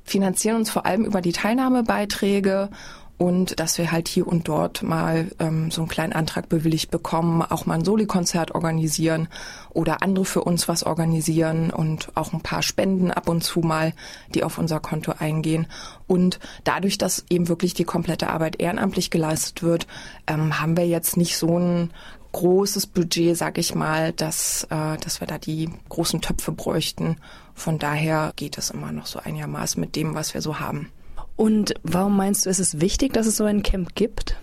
[0.06, 2.70] finanzieren uns vor allem über die Teilnahmebeiträge
[3.18, 7.42] und dass wir halt hier und dort mal ähm, so einen kleinen Antrag bewilligt bekommen,
[7.42, 9.30] auch mal ein Soli-Konzert organisieren
[9.72, 13.94] oder andere für uns was organisieren und auch ein paar Spenden ab und zu mal,
[14.34, 15.68] die auf unser Konto eingehen.
[16.08, 19.88] Und dadurch, dass eben wirklich die komplette Arbeit ehrenamtlich geleistet wird,
[20.28, 21.92] ähm, haben wir jetzt nicht so ein
[22.34, 27.16] großes Budget, sag ich mal, dass, äh, dass wir da die großen Töpfe bräuchten.
[27.54, 30.92] Von daher geht es immer noch so einigermaßen mit dem, was wir so haben.
[31.36, 34.38] Und warum meinst du, ist es wichtig, dass es so ein Camp gibt?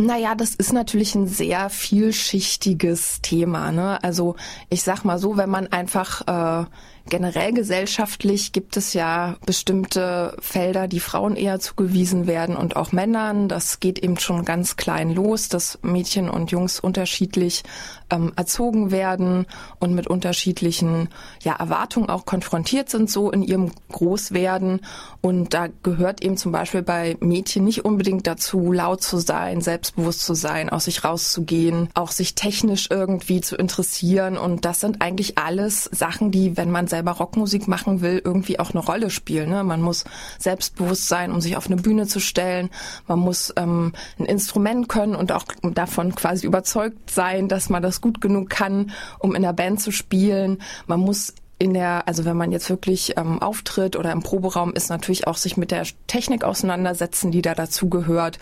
[0.00, 3.72] Naja, das ist natürlich ein sehr vielschichtiges Thema.
[3.72, 4.02] Ne?
[4.04, 4.36] Also
[4.70, 6.66] ich sag mal so, wenn man einfach äh,
[7.08, 13.48] generell gesellschaftlich gibt es ja bestimmte Felder, die Frauen eher zugewiesen werden und auch Männern.
[13.48, 17.62] Das geht eben schon ganz klein los, dass Mädchen und Jungs unterschiedlich
[18.10, 19.46] ähm, erzogen werden
[19.78, 21.08] und mit unterschiedlichen
[21.42, 24.80] ja, Erwartungen auch konfrontiert sind, so in ihrem Großwerden.
[25.20, 30.20] Und da gehört eben zum Beispiel bei Mädchen nicht unbedingt dazu, laut zu sein, selbstbewusst
[30.20, 34.38] zu sein, aus sich rauszugehen, auch sich technisch irgendwie zu interessieren.
[34.38, 38.72] Und das sind eigentlich alles Sachen, die, wenn man selber Rockmusik machen will, irgendwie auch
[38.72, 39.50] eine Rolle spielen.
[39.50, 39.62] Ne?
[39.62, 40.02] Man muss
[40.38, 42.70] selbstbewusst sein, um sich auf eine Bühne zu stellen.
[43.06, 48.00] Man muss ähm, ein Instrument können und auch davon quasi überzeugt sein, dass man das
[48.00, 50.58] gut genug kann, um in der Band zu spielen.
[50.88, 54.90] Man muss in der, also wenn man jetzt wirklich ähm, auftritt oder im Proberaum ist,
[54.90, 58.40] natürlich auch sich mit der Technik auseinandersetzen, die da dazu gehört.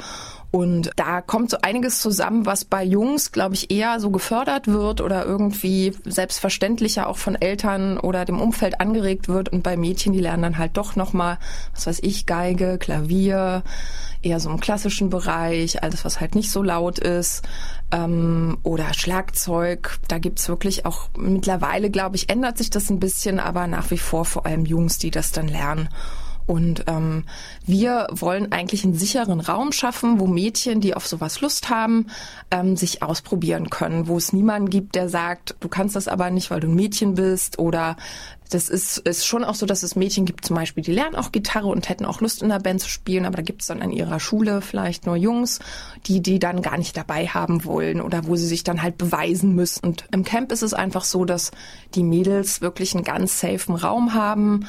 [0.57, 5.03] Und da kommt so einiges zusammen, was bei Jungs, glaube ich, eher so gefördert wird
[5.03, 9.51] oder irgendwie selbstverständlicher auch von Eltern oder dem Umfeld angeregt wird.
[9.51, 11.37] Und bei Mädchen, die lernen dann halt doch nochmal,
[11.75, 13.65] was weiß ich, Geige, Klavier,
[14.23, 17.47] eher so im klassischen Bereich, alles, was halt nicht so laut ist.
[17.93, 19.99] Ähm, oder Schlagzeug.
[20.09, 23.99] Da gibt's wirklich auch mittlerweile, glaube ich, ändert sich das ein bisschen, aber nach wie
[23.99, 25.91] vor vor allem Jungs, die das dann lernen.
[26.47, 27.25] Und ähm,
[27.65, 32.07] wir wollen eigentlich einen sicheren Raum schaffen, wo Mädchen, die auf sowas Lust haben,
[32.51, 36.51] ähm, sich ausprobieren können, wo es niemanden gibt, der sagt, du kannst das aber nicht,
[36.51, 37.59] weil du ein Mädchen bist.
[37.59, 37.97] Oder
[38.51, 41.33] das ist, ist schon auch so, dass es Mädchen gibt, zum Beispiel, die lernen auch
[41.33, 43.83] Gitarre und hätten auch Lust in der Band zu spielen, aber da gibt es dann
[43.83, 45.59] an ihrer Schule vielleicht nur Jungs,
[46.07, 49.55] die die dann gar nicht dabei haben wollen oder wo sie sich dann halt beweisen
[49.55, 49.85] müssen.
[49.85, 51.51] Und im Camp ist es einfach so, dass
[51.95, 54.67] die Mädels wirklich einen ganz safen Raum haben,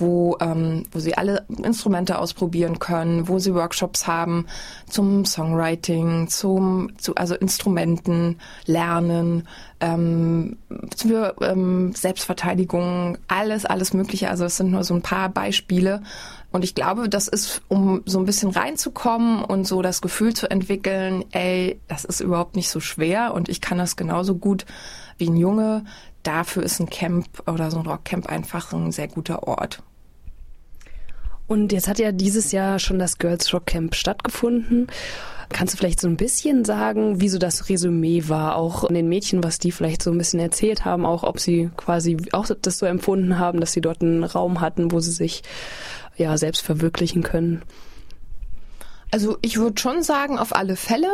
[0.00, 4.46] wo, ähm, wo sie alle Instrumente ausprobieren können, wo sie Workshops haben
[4.88, 9.46] zum Songwriting, zum, zu, also Instrumenten lernen,
[9.80, 10.58] ähm,
[10.96, 14.30] für ähm, Selbstverteidigung, alles, alles Mögliche.
[14.30, 16.02] Also es sind nur so ein paar Beispiele.
[16.52, 20.50] Und ich glaube, das ist, um so ein bisschen reinzukommen und so das Gefühl zu
[20.50, 24.66] entwickeln, ey, das ist überhaupt nicht so schwer und ich kann das genauso gut
[25.16, 25.84] wie ein Junge.
[26.22, 29.82] Dafür ist ein Camp oder so ein Rockcamp einfach ein sehr guter Ort.
[31.50, 34.86] Und jetzt hat ja dieses Jahr schon das Girls Rock Camp stattgefunden.
[35.48, 39.08] Kannst du vielleicht so ein bisschen sagen, wie so das Resümee war, auch in den
[39.08, 42.78] Mädchen, was die vielleicht so ein bisschen erzählt haben, auch ob sie quasi auch das
[42.78, 45.42] so empfunden haben, dass sie dort einen Raum hatten, wo sie sich
[46.16, 47.62] ja selbst verwirklichen können?
[49.10, 51.08] Also ich würde schon sagen, auf alle Fälle.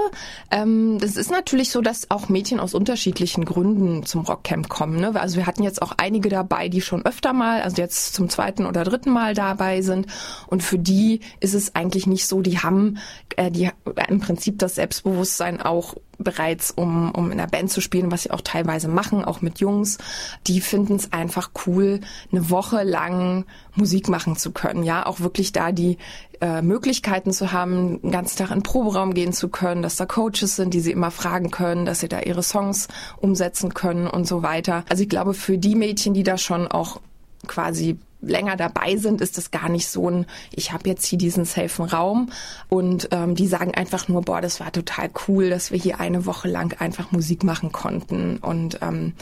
[0.50, 5.00] Ähm, das ist natürlich so, dass auch Mädchen aus unterschiedlichen Gründen zum Rockcamp kommen.
[5.00, 5.18] Ne?
[5.18, 8.66] Also wir hatten jetzt auch einige dabei, die schon öfter mal, also jetzt zum zweiten
[8.66, 10.06] oder dritten Mal dabei sind.
[10.46, 12.98] Und für die ist es eigentlich nicht so, die haben
[13.37, 13.70] äh, die
[14.09, 18.31] im Prinzip das Selbstbewusstsein auch bereits, um, um in der Band zu spielen, was sie
[18.31, 19.98] auch teilweise machen, auch mit Jungs.
[20.46, 22.00] Die finden es einfach cool,
[22.33, 24.83] eine Woche lang Musik machen zu können.
[24.83, 25.98] Ja, auch wirklich da die
[26.40, 30.07] äh, Möglichkeiten zu haben, den ganzen Tag in den Proberaum gehen zu können, dass da
[30.07, 34.26] Coaches sind, die sie immer fragen können, dass sie da ihre Songs umsetzen können und
[34.26, 34.85] so weiter.
[34.88, 37.00] Also ich glaube, für die Mädchen, die da schon auch
[37.46, 41.44] quasi länger dabei sind, ist das gar nicht so ein, ich habe jetzt hier diesen
[41.44, 42.30] safen Raum.
[42.68, 46.26] Und ähm, die sagen einfach nur, boah, das war total cool, dass wir hier eine
[46.26, 48.38] Woche lang einfach Musik machen konnten.
[48.38, 49.14] Und ähm,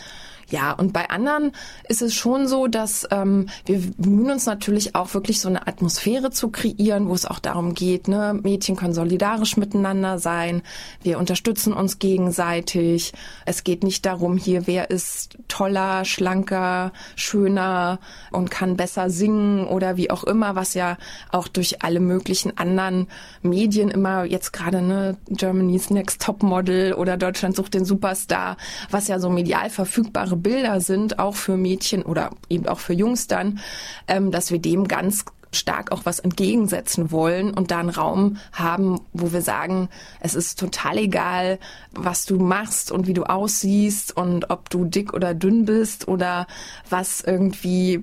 [0.51, 1.53] ja, und bei anderen
[1.89, 6.31] ist es schon so, dass ähm, wir bemühen uns natürlich auch wirklich so eine Atmosphäre
[6.31, 10.63] zu kreieren, wo es auch darum geht, ne, Mädchen können solidarisch miteinander sein,
[11.03, 13.13] wir unterstützen uns gegenseitig.
[13.47, 17.99] Es geht nicht darum, hier wer ist toller, schlanker, schöner
[18.31, 20.97] und kann besser singen oder wie auch immer, was ja
[21.31, 23.09] auch durch alle möglichen anderen
[23.43, 28.57] Medien immer jetzt gerade ne Germany's Next Top Model oder Deutschland sucht den Superstar,
[28.91, 32.93] was ja so medial verfügbare klare Bilder sind, auch für Mädchen oder eben auch für
[32.93, 33.61] Jungs dann,
[34.09, 39.01] ähm, dass wir dem ganz stark auch was entgegensetzen wollen und da einen Raum haben,
[39.13, 41.61] wo wir sagen, es ist total egal,
[41.93, 46.49] was du machst und wie du aussiehst und ob du dick oder dünn bist oder
[46.91, 48.03] was irgendwie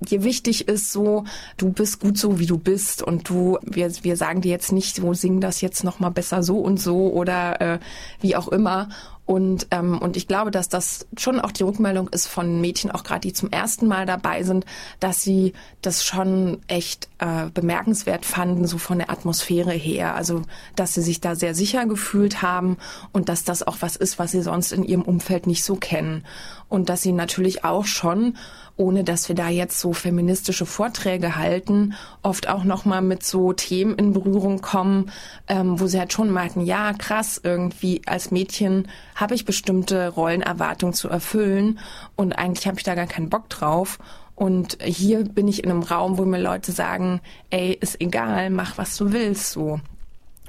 [0.00, 1.24] dir wichtig ist, so,
[1.58, 5.02] du bist gut so, wie du bist und du, wir, wir sagen dir jetzt nicht,
[5.02, 7.78] wo sing das jetzt nochmal besser so und so oder äh,
[8.20, 8.88] wie auch immer.
[9.28, 13.04] Und, ähm, und ich glaube, dass das schon auch die Rückmeldung ist von Mädchen, auch
[13.04, 14.64] gerade die zum ersten Mal dabei sind,
[15.00, 20.14] dass sie das schon echt äh, bemerkenswert fanden, so von der Atmosphäre her.
[20.14, 20.44] Also,
[20.76, 22.78] dass sie sich da sehr sicher gefühlt haben
[23.12, 26.24] und dass das auch was ist, was sie sonst in ihrem Umfeld nicht so kennen.
[26.70, 28.34] Und dass sie natürlich auch schon
[28.78, 33.96] ohne dass wir da jetzt so feministische Vorträge halten, oft auch nochmal mit so Themen
[33.96, 35.10] in Berührung kommen,
[35.48, 40.94] ähm, wo sie halt schon meinten, ja, krass, irgendwie als Mädchen habe ich bestimmte Rollenerwartungen
[40.94, 41.80] zu erfüllen
[42.16, 43.98] und eigentlich habe ich da gar keinen Bock drauf.
[44.36, 48.78] Und hier bin ich in einem Raum, wo mir Leute sagen, ey, ist egal, mach
[48.78, 49.80] was du willst, so.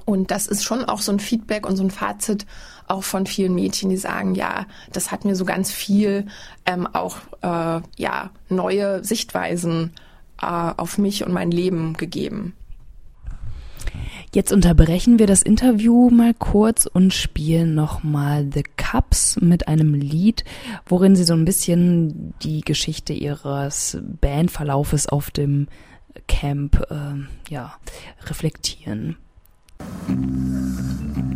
[0.09, 2.47] Und das ist schon auch so ein Feedback und so ein Fazit
[2.87, 6.25] auch von vielen Mädchen, die sagen, ja, das hat mir so ganz viel
[6.65, 9.93] ähm, auch äh, ja neue Sichtweisen
[10.41, 12.55] äh, auf mich und mein Leben gegeben.
[14.33, 20.43] Jetzt unterbrechen wir das Interview mal kurz und spielen nochmal The Cups mit einem Lied,
[20.87, 25.67] worin sie so ein bisschen die Geschichte ihres Bandverlaufes auf dem
[26.27, 27.75] Camp äh, ja,
[28.25, 29.15] reflektieren.
[29.79, 31.28] うん。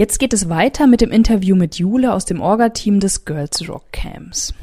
[0.00, 3.92] Jetzt geht es weiter mit dem Interview mit Jule aus dem Orga-Team des Girls Rock
[3.92, 4.54] Camps.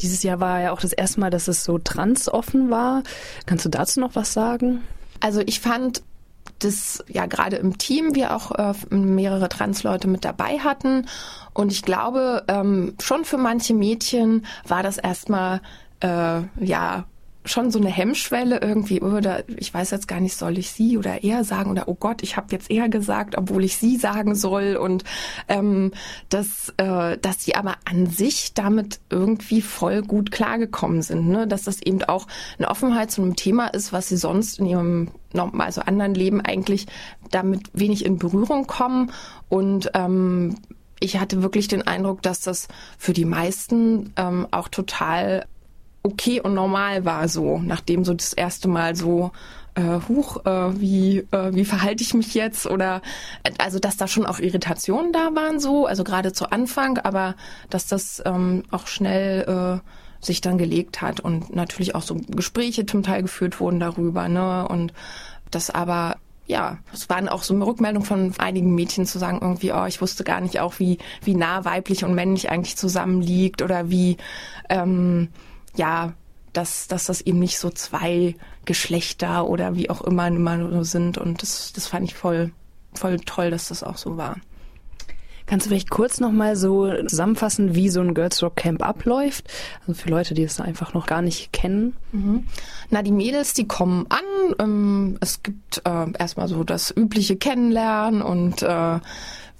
[0.00, 3.02] Dieses Jahr war ja auch das erste Mal, dass es so transoffen war.
[3.44, 4.80] Kannst du dazu noch was sagen?
[5.20, 6.02] Also ich fand
[6.60, 11.06] dass ja gerade im Team wir auch äh, mehrere Transleute mit dabei hatten.
[11.52, 15.60] Und ich glaube, ähm, schon für manche Mädchen war das erstmal
[16.00, 17.04] äh, ja
[17.44, 21.24] schon so eine Hemmschwelle irgendwie, oder ich weiß jetzt gar nicht, soll ich sie oder
[21.24, 24.76] er sagen oder oh Gott, ich habe jetzt er gesagt, obwohl ich sie sagen soll
[24.76, 25.04] und
[25.48, 25.92] ähm,
[26.28, 31.46] dass, äh, dass sie aber an sich damit irgendwie voll gut klargekommen sind, ne?
[31.46, 32.26] dass das eben auch
[32.58, 35.10] eine Offenheit zu einem Thema ist, was sie sonst in ihrem
[35.58, 36.86] also anderen Leben eigentlich
[37.30, 39.12] damit wenig in Berührung kommen
[39.48, 40.56] und ähm,
[41.00, 42.68] ich hatte wirklich den Eindruck, dass das
[42.98, 45.46] für die meisten ähm, auch total
[46.02, 49.32] okay und normal war so, nachdem so das erste Mal so
[49.74, 52.66] äh, huch, äh, wie, äh, wie verhalte ich mich jetzt?
[52.66, 53.02] Oder
[53.58, 57.34] also dass da schon auch Irritationen da waren so, also gerade zu Anfang, aber
[57.68, 62.84] dass das ähm, auch schnell äh, sich dann gelegt hat und natürlich auch so Gespräche
[62.86, 64.68] zum Teil geführt wurden darüber, ne?
[64.68, 64.92] Und
[65.50, 69.72] das aber ja, es waren auch so eine Rückmeldung von einigen Mädchen zu sagen irgendwie,
[69.72, 73.88] oh, ich wusste gar nicht auch, wie, wie nah weiblich und männlich eigentlich zusammenliegt oder
[73.88, 74.16] wie,
[74.68, 75.28] ähm,
[75.80, 76.12] ja,
[76.52, 78.34] dass, dass das eben nicht so zwei
[78.66, 81.16] Geschlechter oder wie auch immer immer so sind.
[81.16, 82.52] Und das, das fand ich voll,
[82.92, 84.36] voll toll, dass das auch so war.
[85.46, 89.50] Kannst du vielleicht kurz nochmal so zusammenfassen, wie so ein Girls Rock Camp abläuft?
[89.80, 91.96] Also für Leute, die es einfach noch gar nicht kennen.
[92.12, 92.46] Mhm.
[92.90, 94.54] Na, die Mädels, die kommen an.
[94.60, 99.00] Ähm, es gibt äh, erstmal so das übliche Kennenlernen und äh,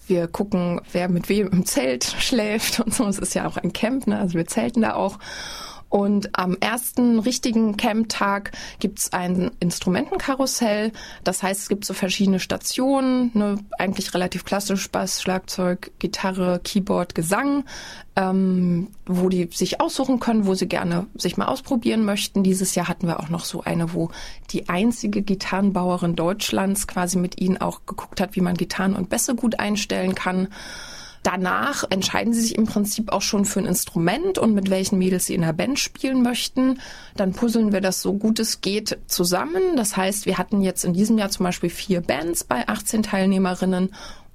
[0.06, 3.06] wir gucken, wer mit wem im Zelt schläft und so.
[3.06, 4.18] Es ist ja auch ein Camp, ne?
[4.18, 5.18] Also wir zelten da auch.
[5.90, 10.92] Und am ersten richtigen Camp-Tag gibt's ein Instrumentenkarussell.
[11.24, 17.16] Das heißt, es gibt so verschiedene Stationen, ne, eigentlich relativ klassisch Bass, Schlagzeug, Gitarre, Keyboard,
[17.16, 17.64] Gesang,
[18.14, 22.44] ähm, wo die sich aussuchen können, wo sie gerne sich mal ausprobieren möchten.
[22.44, 24.10] Dieses Jahr hatten wir auch noch so eine, wo
[24.50, 29.34] die einzige Gitarrenbauerin Deutschlands quasi mit ihnen auch geguckt hat, wie man Gitarren und Bässe
[29.34, 30.48] gut einstellen kann.
[31.22, 35.26] Danach entscheiden sie sich im Prinzip auch schon für ein Instrument und mit welchen Mädels
[35.26, 36.80] sie in der Band spielen möchten.
[37.14, 39.76] Dann puzzeln wir das so gut es geht zusammen.
[39.76, 43.90] Das heißt, wir hatten jetzt in diesem Jahr zum Beispiel vier Bands bei 18 Teilnehmerinnen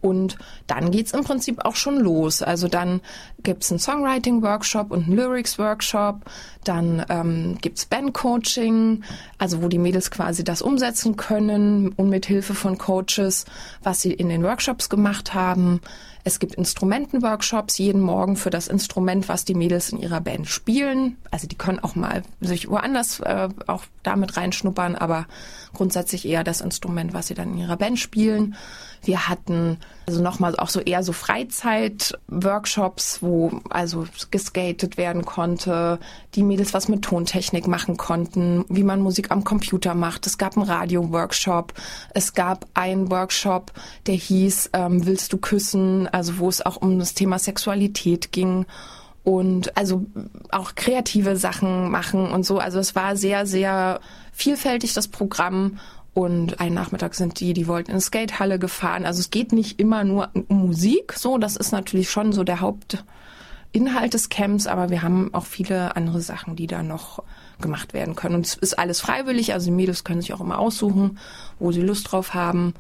[0.05, 2.43] und dann geht's im Prinzip auch schon los.
[2.43, 3.01] Also dann
[3.41, 6.21] gibt's einen Songwriting-Workshop und einen Lyrics-Workshop.
[6.63, 9.03] Dann ähm, gibt's Band-Coaching,
[9.39, 13.45] also wo die Mädels quasi das umsetzen können und mit Hilfe von Coaches,
[13.81, 15.81] was sie in den Workshops gemacht haben.
[16.27, 21.17] Es gibt Instrumentenworkshops jeden Morgen für das Instrument, was die Mädels in ihrer Band spielen.
[21.29, 25.27] Also die können auch mal sich woanders äh, auch damit reinschnuppern, aber
[25.75, 28.55] grundsätzlich eher das Instrument, was sie dann in ihrer Band spielen.
[29.03, 35.99] Wir hatten also nochmal auch so eher so Freizeit-Workshops, wo also geskatet werden konnte,
[36.33, 40.25] die Mädels was mit Tontechnik machen konnten, wie man Musik am Computer macht.
[40.27, 41.73] Es gab einen Radio-Workshop.
[42.13, 43.73] Es gab einen Workshop,
[44.07, 46.07] der hieß ähm, Willst du küssen?
[46.15, 48.65] Also wo es auch um das Thema Sexualität ging
[49.25, 50.05] und also
[50.49, 52.57] auch kreative Sachen machen und so.
[52.57, 53.99] Also es war sehr, sehr
[54.31, 55.77] vielfältig das Programm
[56.13, 59.05] und einen Nachmittag sind die, die wollten in Skatehalle gefahren.
[59.05, 62.61] Also es geht nicht immer nur um Musik, so, das ist natürlich schon so der
[62.61, 67.23] Hauptinhalt des Camps, aber wir haben auch viele andere Sachen, die da noch
[67.59, 68.35] gemacht werden können.
[68.35, 71.17] Und es ist alles freiwillig, also die Mädels können sich auch immer aussuchen,
[71.59, 72.73] wo sie Lust drauf haben.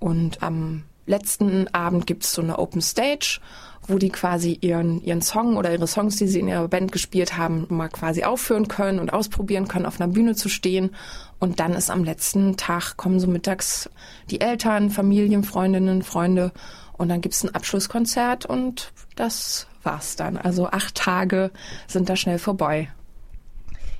[0.00, 3.40] Und am letzten Abend gibt es so eine Open Stage,
[3.86, 7.36] wo die quasi ihren, ihren Song oder ihre Songs, die sie in ihrer Band gespielt
[7.36, 10.94] haben, mal quasi aufführen können und ausprobieren können, auf einer Bühne zu stehen.
[11.38, 13.90] Und dann ist am letzten Tag, kommen so mittags
[14.30, 16.52] die Eltern, Familien, Freundinnen, Freunde
[16.96, 20.36] und dann gibt's ein Abschlusskonzert und das war's dann.
[20.36, 21.50] Also acht Tage
[21.86, 22.88] sind da schnell vorbei.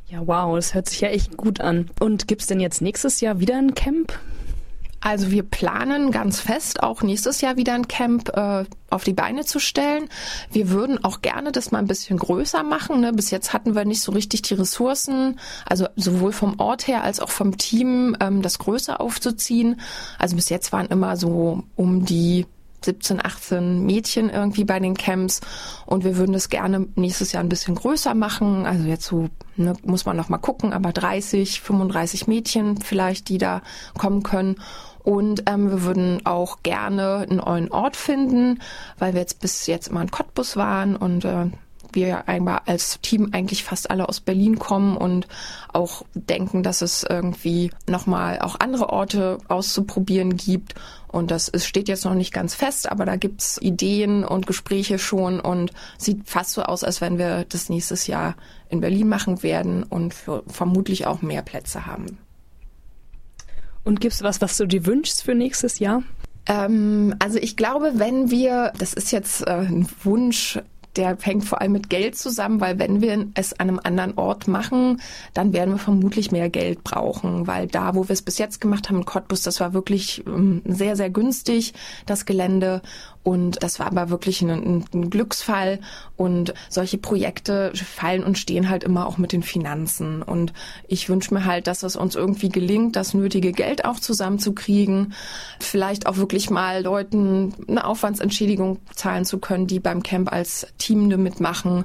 [0.09, 1.91] Ja, wow, das hört sich ja echt gut an.
[1.99, 4.19] Und gibt's denn jetzt nächstes Jahr wieder ein Camp?
[5.05, 9.45] Also wir planen ganz fest, auch nächstes Jahr wieder ein Camp äh, auf die Beine
[9.45, 10.09] zu stellen.
[10.51, 13.01] Wir würden auch gerne das mal ein bisschen größer machen.
[13.03, 13.13] Ne?
[13.13, 17.21] Bis jetzt hatten wir nicht so richtig die Ressourcen, also sowohl vom Ort her als
[17.21, 19.79] auch vom Team, ähm, das größer aufzuziehen.
[20.19, 22.47] Also bis jetzt waren immer so um die
[22.85, 25.41] 17, 18 Mädchen irgendwie bei den Camps
[25.87, 28.67] und wir würden das gerne nächstes Jahr ein bisschen größer machen.
[28.67, 33.39] Also jetzt so ne, muss man noch mal gucken, aber 30, 35 Mädchen vielleicht, die
[33.39, 33.63] da
[33.99, 34.57] kommen können.
[35.03, 38.61] Und ähm, wir würden auch gerne einen neuen Ort finden,
[38.99, 41.47] weil wir jetzt bis jetzt immer in Cottbus waren und äh,
[41.95, 42.25] wir ja
[42.67, 45.27] als Team eigentlich fast alle aus Berlin kommen und
[45.73, 50.75] auch denken, dass es irgendwie nochmal auch andere Orte auszuprobieren gibt.
[51.09, 54.99] Und das ist, steht jetzt noch nicht ganz fest, aber da gibt's Ideen und Gespräche
[54.99, 58.35] schon und sieht fast so aus, als wenn wir das nächstes Jahr
[58.69, 60.15] in Berlin machen werden und
[60.47, 62.19] vermutlich auch mehr Plätze haben.
[63.85, 66.03] Und gibt's was, was du dir wünschst für nächstes Jahr?
[66.47, 70.59] Ähm, also ich glaube, wenn wir, das ist jetzt äh, ein Wunsch,
[70.97, 74.49] der hängt vor allem mit Geld zusammen, weil wenn wir es an einem anderen Ort
[74.49, 75.01] machen,
[75.33, 78.89] dann werden wir vermutlich mehr Geld brauchen, weil da, wo wir es bis jetzt gemacht
[78.89, 81.75] haben in Cottbus, das war wirklich ähm, sehr, sehr günstig,
[82.07, 82.83] das Gelände.
[83.25, 85.81] Und das war aber wirklich ein, ein, Glücksfall.
[86.17, 90.23] Und solche Projekte fallen und stehen halt immer auch mit den Finanzen.
[90.23, 90.53] Und
[90.87, 95.15] ich wünsche mir halt, dass es uns irgendwie gelingt, das nötige Geld auch zusammenzukriegen.
[95.59, 101.17] Vielleicht auch wirklich mal Leuten eine Aufwandsentschädigung zahlen zu können, die beim Camp als Teamende
[101.17, 101.85] mitmachen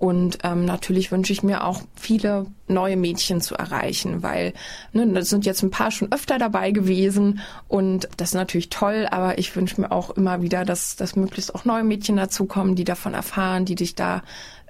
[0.00, 4.54] und ähm, natürlich wünsche ich mir auch viele neue Mädchen zu erreichen, weil
[4.94, 9.06] ne, da sind jetzt ein paar schon öfter dabei gewesen und das ist natürlich toll,
[9.10, 12.84] aber ich wünsche mir auch immer wieder, dass, dass möglichst auch neue Mädchen dazukommen, die
[12.84, 14.22] davon erfahren, die dich da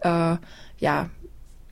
[0.02, 0.36] äh,
[0.78, 1.08] ja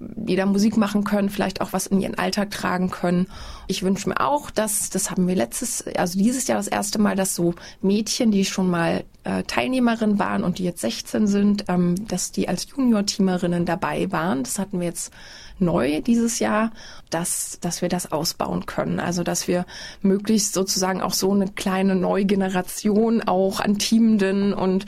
[0.00, 3.26] da Musik machen können, vielleicht auch was in ihren Alltag tragen können.
[3.66, 7.16] Ich wünsche mir auch, dass, das haben wir letztes, also dieses Jahr das erste Mal,
[7.16, 12.06] dass so Mädchen, die schon mal äh, Teilnehmerin waren und die jetzt 16 sind, ähm,
[12.08, 14.42] dass die als Junior-Teamerinnen dabei waren.
[14.42, 15.12] Das hatten wir jetzt
[15.60, 16.72] neu dieses Jahr,
[17.10, 19.00] dass, dass wir das ausbauen können.
[19.00, 19.66] Also, dass wir
[20.02, 24.86] möglichst sozusagen auch so eine kleine neue Generation auch an Teamenden und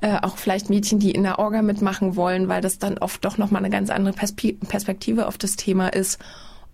[0.00, 3.38] äh, auch vielleicht Mädchen, die in der Orga mitmachen wollen, weil das dann oft doch
[3.38, 6.18] nochmal eine ganz andere Perspektive auf das Thema ist.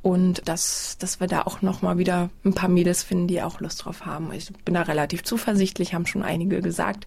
[0.01, 3.85] Und dass, dass wir da auch nochmal wieder ein paar Mädels finden, die auch Lust
[3.85, 4.33] drauf haben.
[4.33, 7.07] Ich bin da relativ zuversichtlich, haben schon einige gesagt.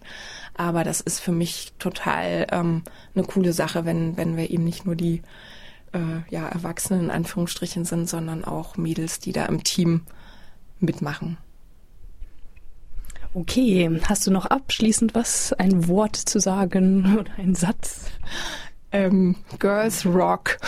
[0.54, 2.82] Aber das ist für mich total ähm,
[3.14, 5.22] eine coole Sache, wenn, wenn wir eben nicht nur die
[5.92, 10.02] äh, ja, Erwachsenen in Anführungsstrichen sind, sondern auch Mädels, die da im Team
[10.80, 11.38] mitmachen.
[13.34, 18.10] Okay, hast du noch abschließend was, ein Wort zu sagen oder ein Satz?
[18.90, 20.58] Ähm, Girls Rock.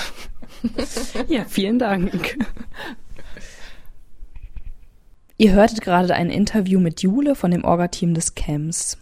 [1.29, 2.39] ja, vielen Dank.
[5.37, 8.97] Ihr hörtet gerade ein Interview mit Jule von dem Orga-Team des Camps.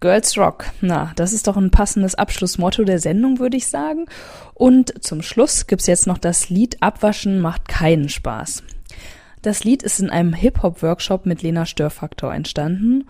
[0.00, 0.64] Girls Rock.
[0.80, 4.06] Na, das ist doch ein passendes Abschlussmotto der Sendung, würde ich sagen.
[4.54, 8.62] Und zum Schluss gibt's jetzt noch das Lied Abwaschen macht keinen Spaß.
[9.42, 13.06] Das Lied ist in einem Hip-Hop-Workshop mit Lena Störfaktor entstanden.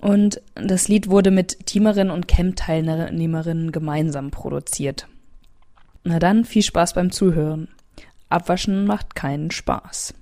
[0.00, 5.08] Und das Lied wurde mit Teamerinnen und Camp-Teilnehmerinnen gemeinsam produziert.
[6.04, 7.68] Na dann, viel Spaß beim Zuhören.
[8.28, 10.14] Abwaschen macht keinen Spaß.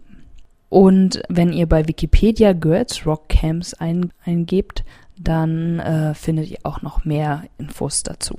[0.69, 4.85] Und wenn ihr bei Wikipedia Girls Rock Camps ein, eingebt,
[5.19, 8.39] dann äh, findet ihr auch noch mehr Infos dazu.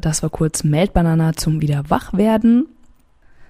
[0.00, 2.68] Das war kurz Meldbanana zum wieder Wachwerden.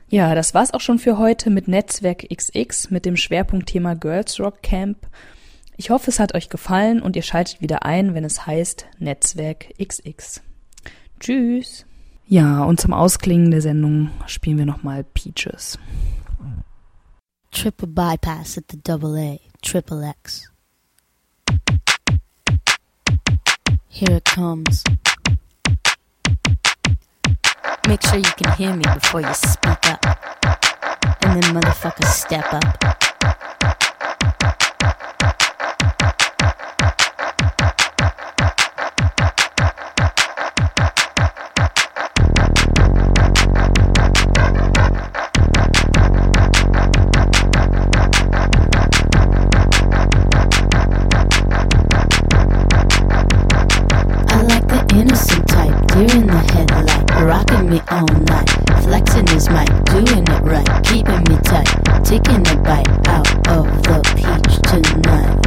[0.08, 4.62] Ja, das war's auch schon für heute mit Netzwerk XX mit dem Schwerpunktthema Girls Rock
[4.62, 5.06] Camp.
[5.76, 9.74] Ich hoffe, es hat euch gefallen und ihr schaltet wieder ein, wenn es heißt Netzwerk
[9.78, 10.40] XX.
[11.20, 11.84] Tschüss.
[12.26, 15.78] Ja, und zum Ausklingen der Sendung spielen wir nochmal Peaches.
[17.50, 20.50] Triple bypass at the double A, triple X.
[23.88, 24.84] Here it comes.
[27.88, 30.04] Make sure you can hear me before you speak up.
[31.22, 32.64] And then motherfuckers step up.
[54.30, 58.48] I like the innocent type, deer in the headlight, rocking me all night.
[58.82, 61.68] Flexing his mic, doing it right, keeping me tight,
[62.04, 65.38] taking a bite out of the peach tonight.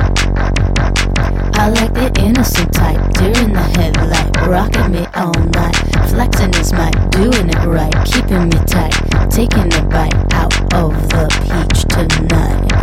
[1.55, 5.75] I like the innocent type, deer in the headlight, rocking me all night.
[6.09, 8.93] Flexing his mic, doing it right, keeping me tight,
[9.29, 12.80] taking a bite out of the peach tonight.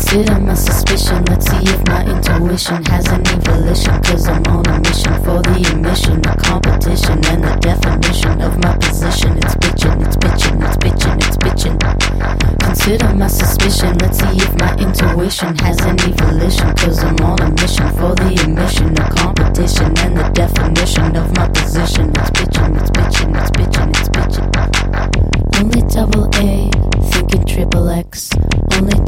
[0.00, 1.22] Consider my suspicion.
[1.26, 4.02] Let's see if my intuition has any volition.
[4.02, 8.76] Cause I'm on a mission for the emission of competition and the definition of my
[8.78, 9.36] position.
[9.36, 12.58] It's bitchin', it's bitchin', it's bitchin', it's bitchin'.
[12.58, 13.98] Consider my suspicion.
[13.98, 16.74] Let's see if my intuition has any volition.
[16.76, 21.46] Cause I'm on a mission for the emission of competition and the definition of my
[21.50, 22.08] position.
[22.16, 25.60] It's bitchin', it's bitchin', it's bitchin', it's bitchin'.
[25.60, 26.70] Only double A,
[27.12, 28.29] thinking triple X.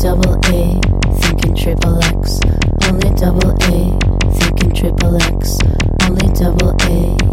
[0.02, 0.80] Double A,
[1.20, 2.40] thinking triple X.
[2.88, 5.58] Only double A, thinking triple X.
[6.02, 7.31] Only double A.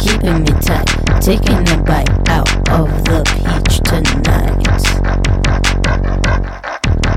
[0.00, 0.86] keeping me tight,
[1.20, 4.56] taking a bite out of the peach tonight.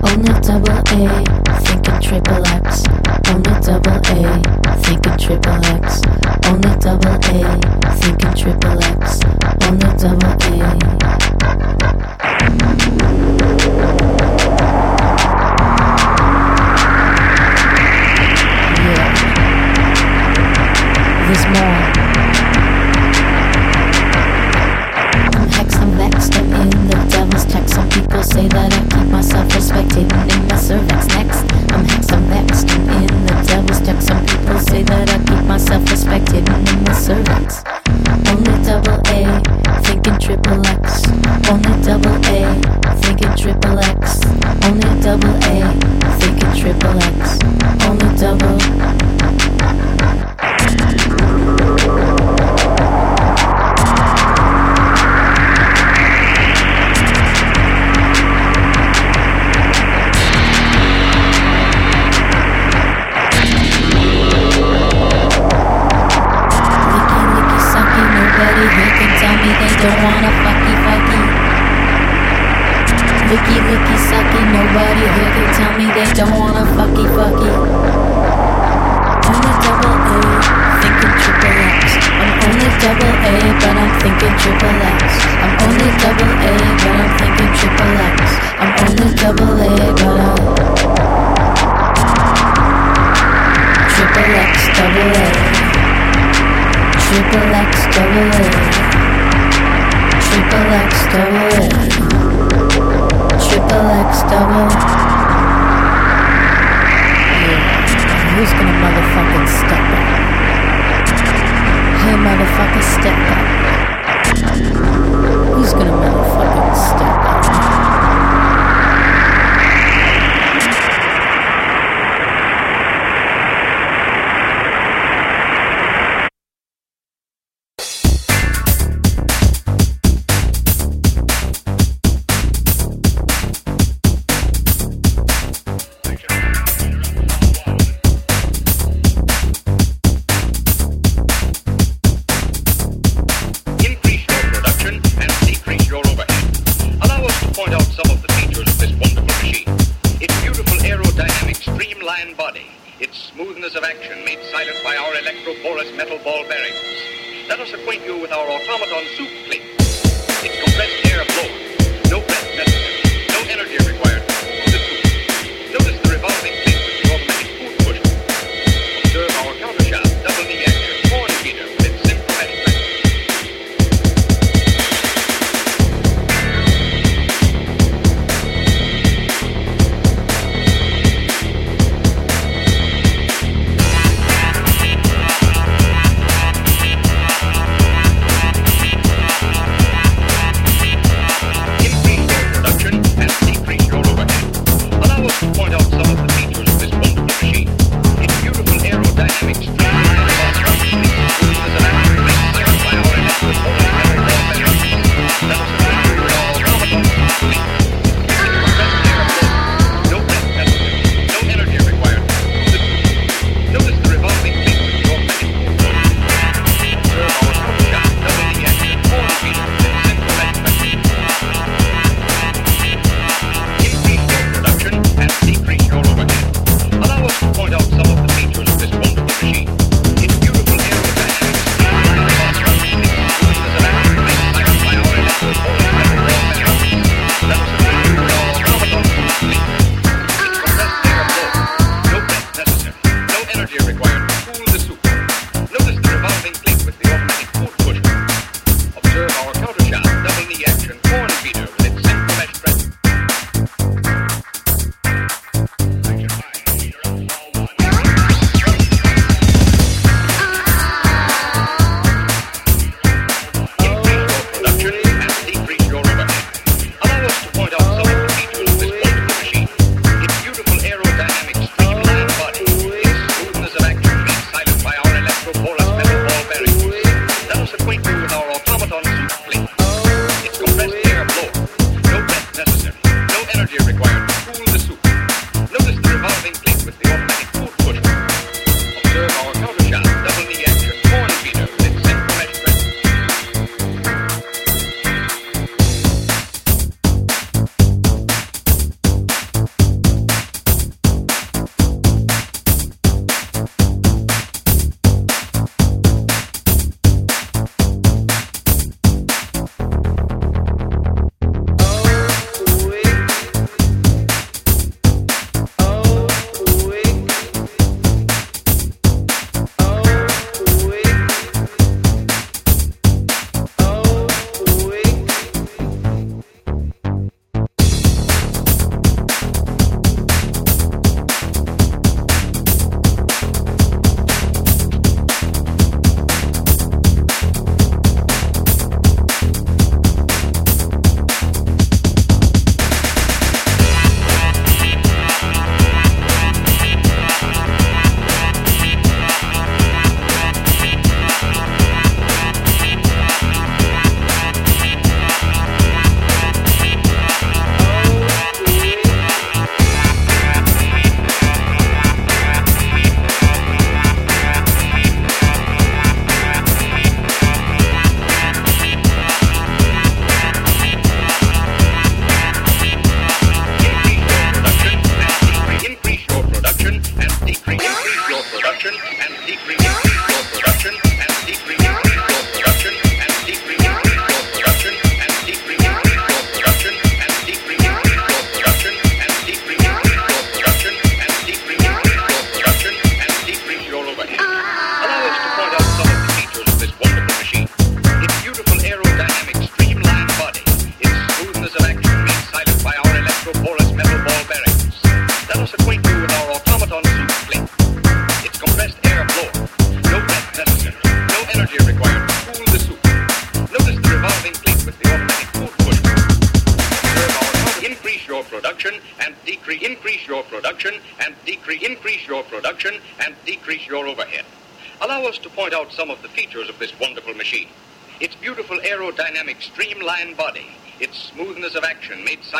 [0.03, 1.23] On Only double A,
[1.63, 2.83] thinking triple X.
[3.29, 4.21] On Only double A,
[4.83, 6.01] thinking triple X.
[6.45, 9.42] On Only double A, thinking triple X.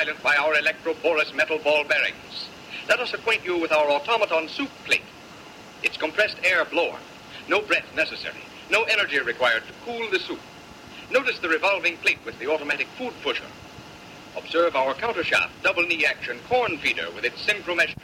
[0.03, 2.47] silent by our electroporous metal ball bearings.
[2.89, 5.01] Let us acquaint you with our automaton soup plate.
[5.81, 6.97] Its compressed air blower.
[7.47, 8.43] No breath necessary.
[8.69, 10.39] No energy required to cool the soup.
[11.09, 13.45] Notice the revolving plate with the automatic food pusher.
[14.35, 17.91] Observe our countershaft double knee action corn feeder with its synchromesh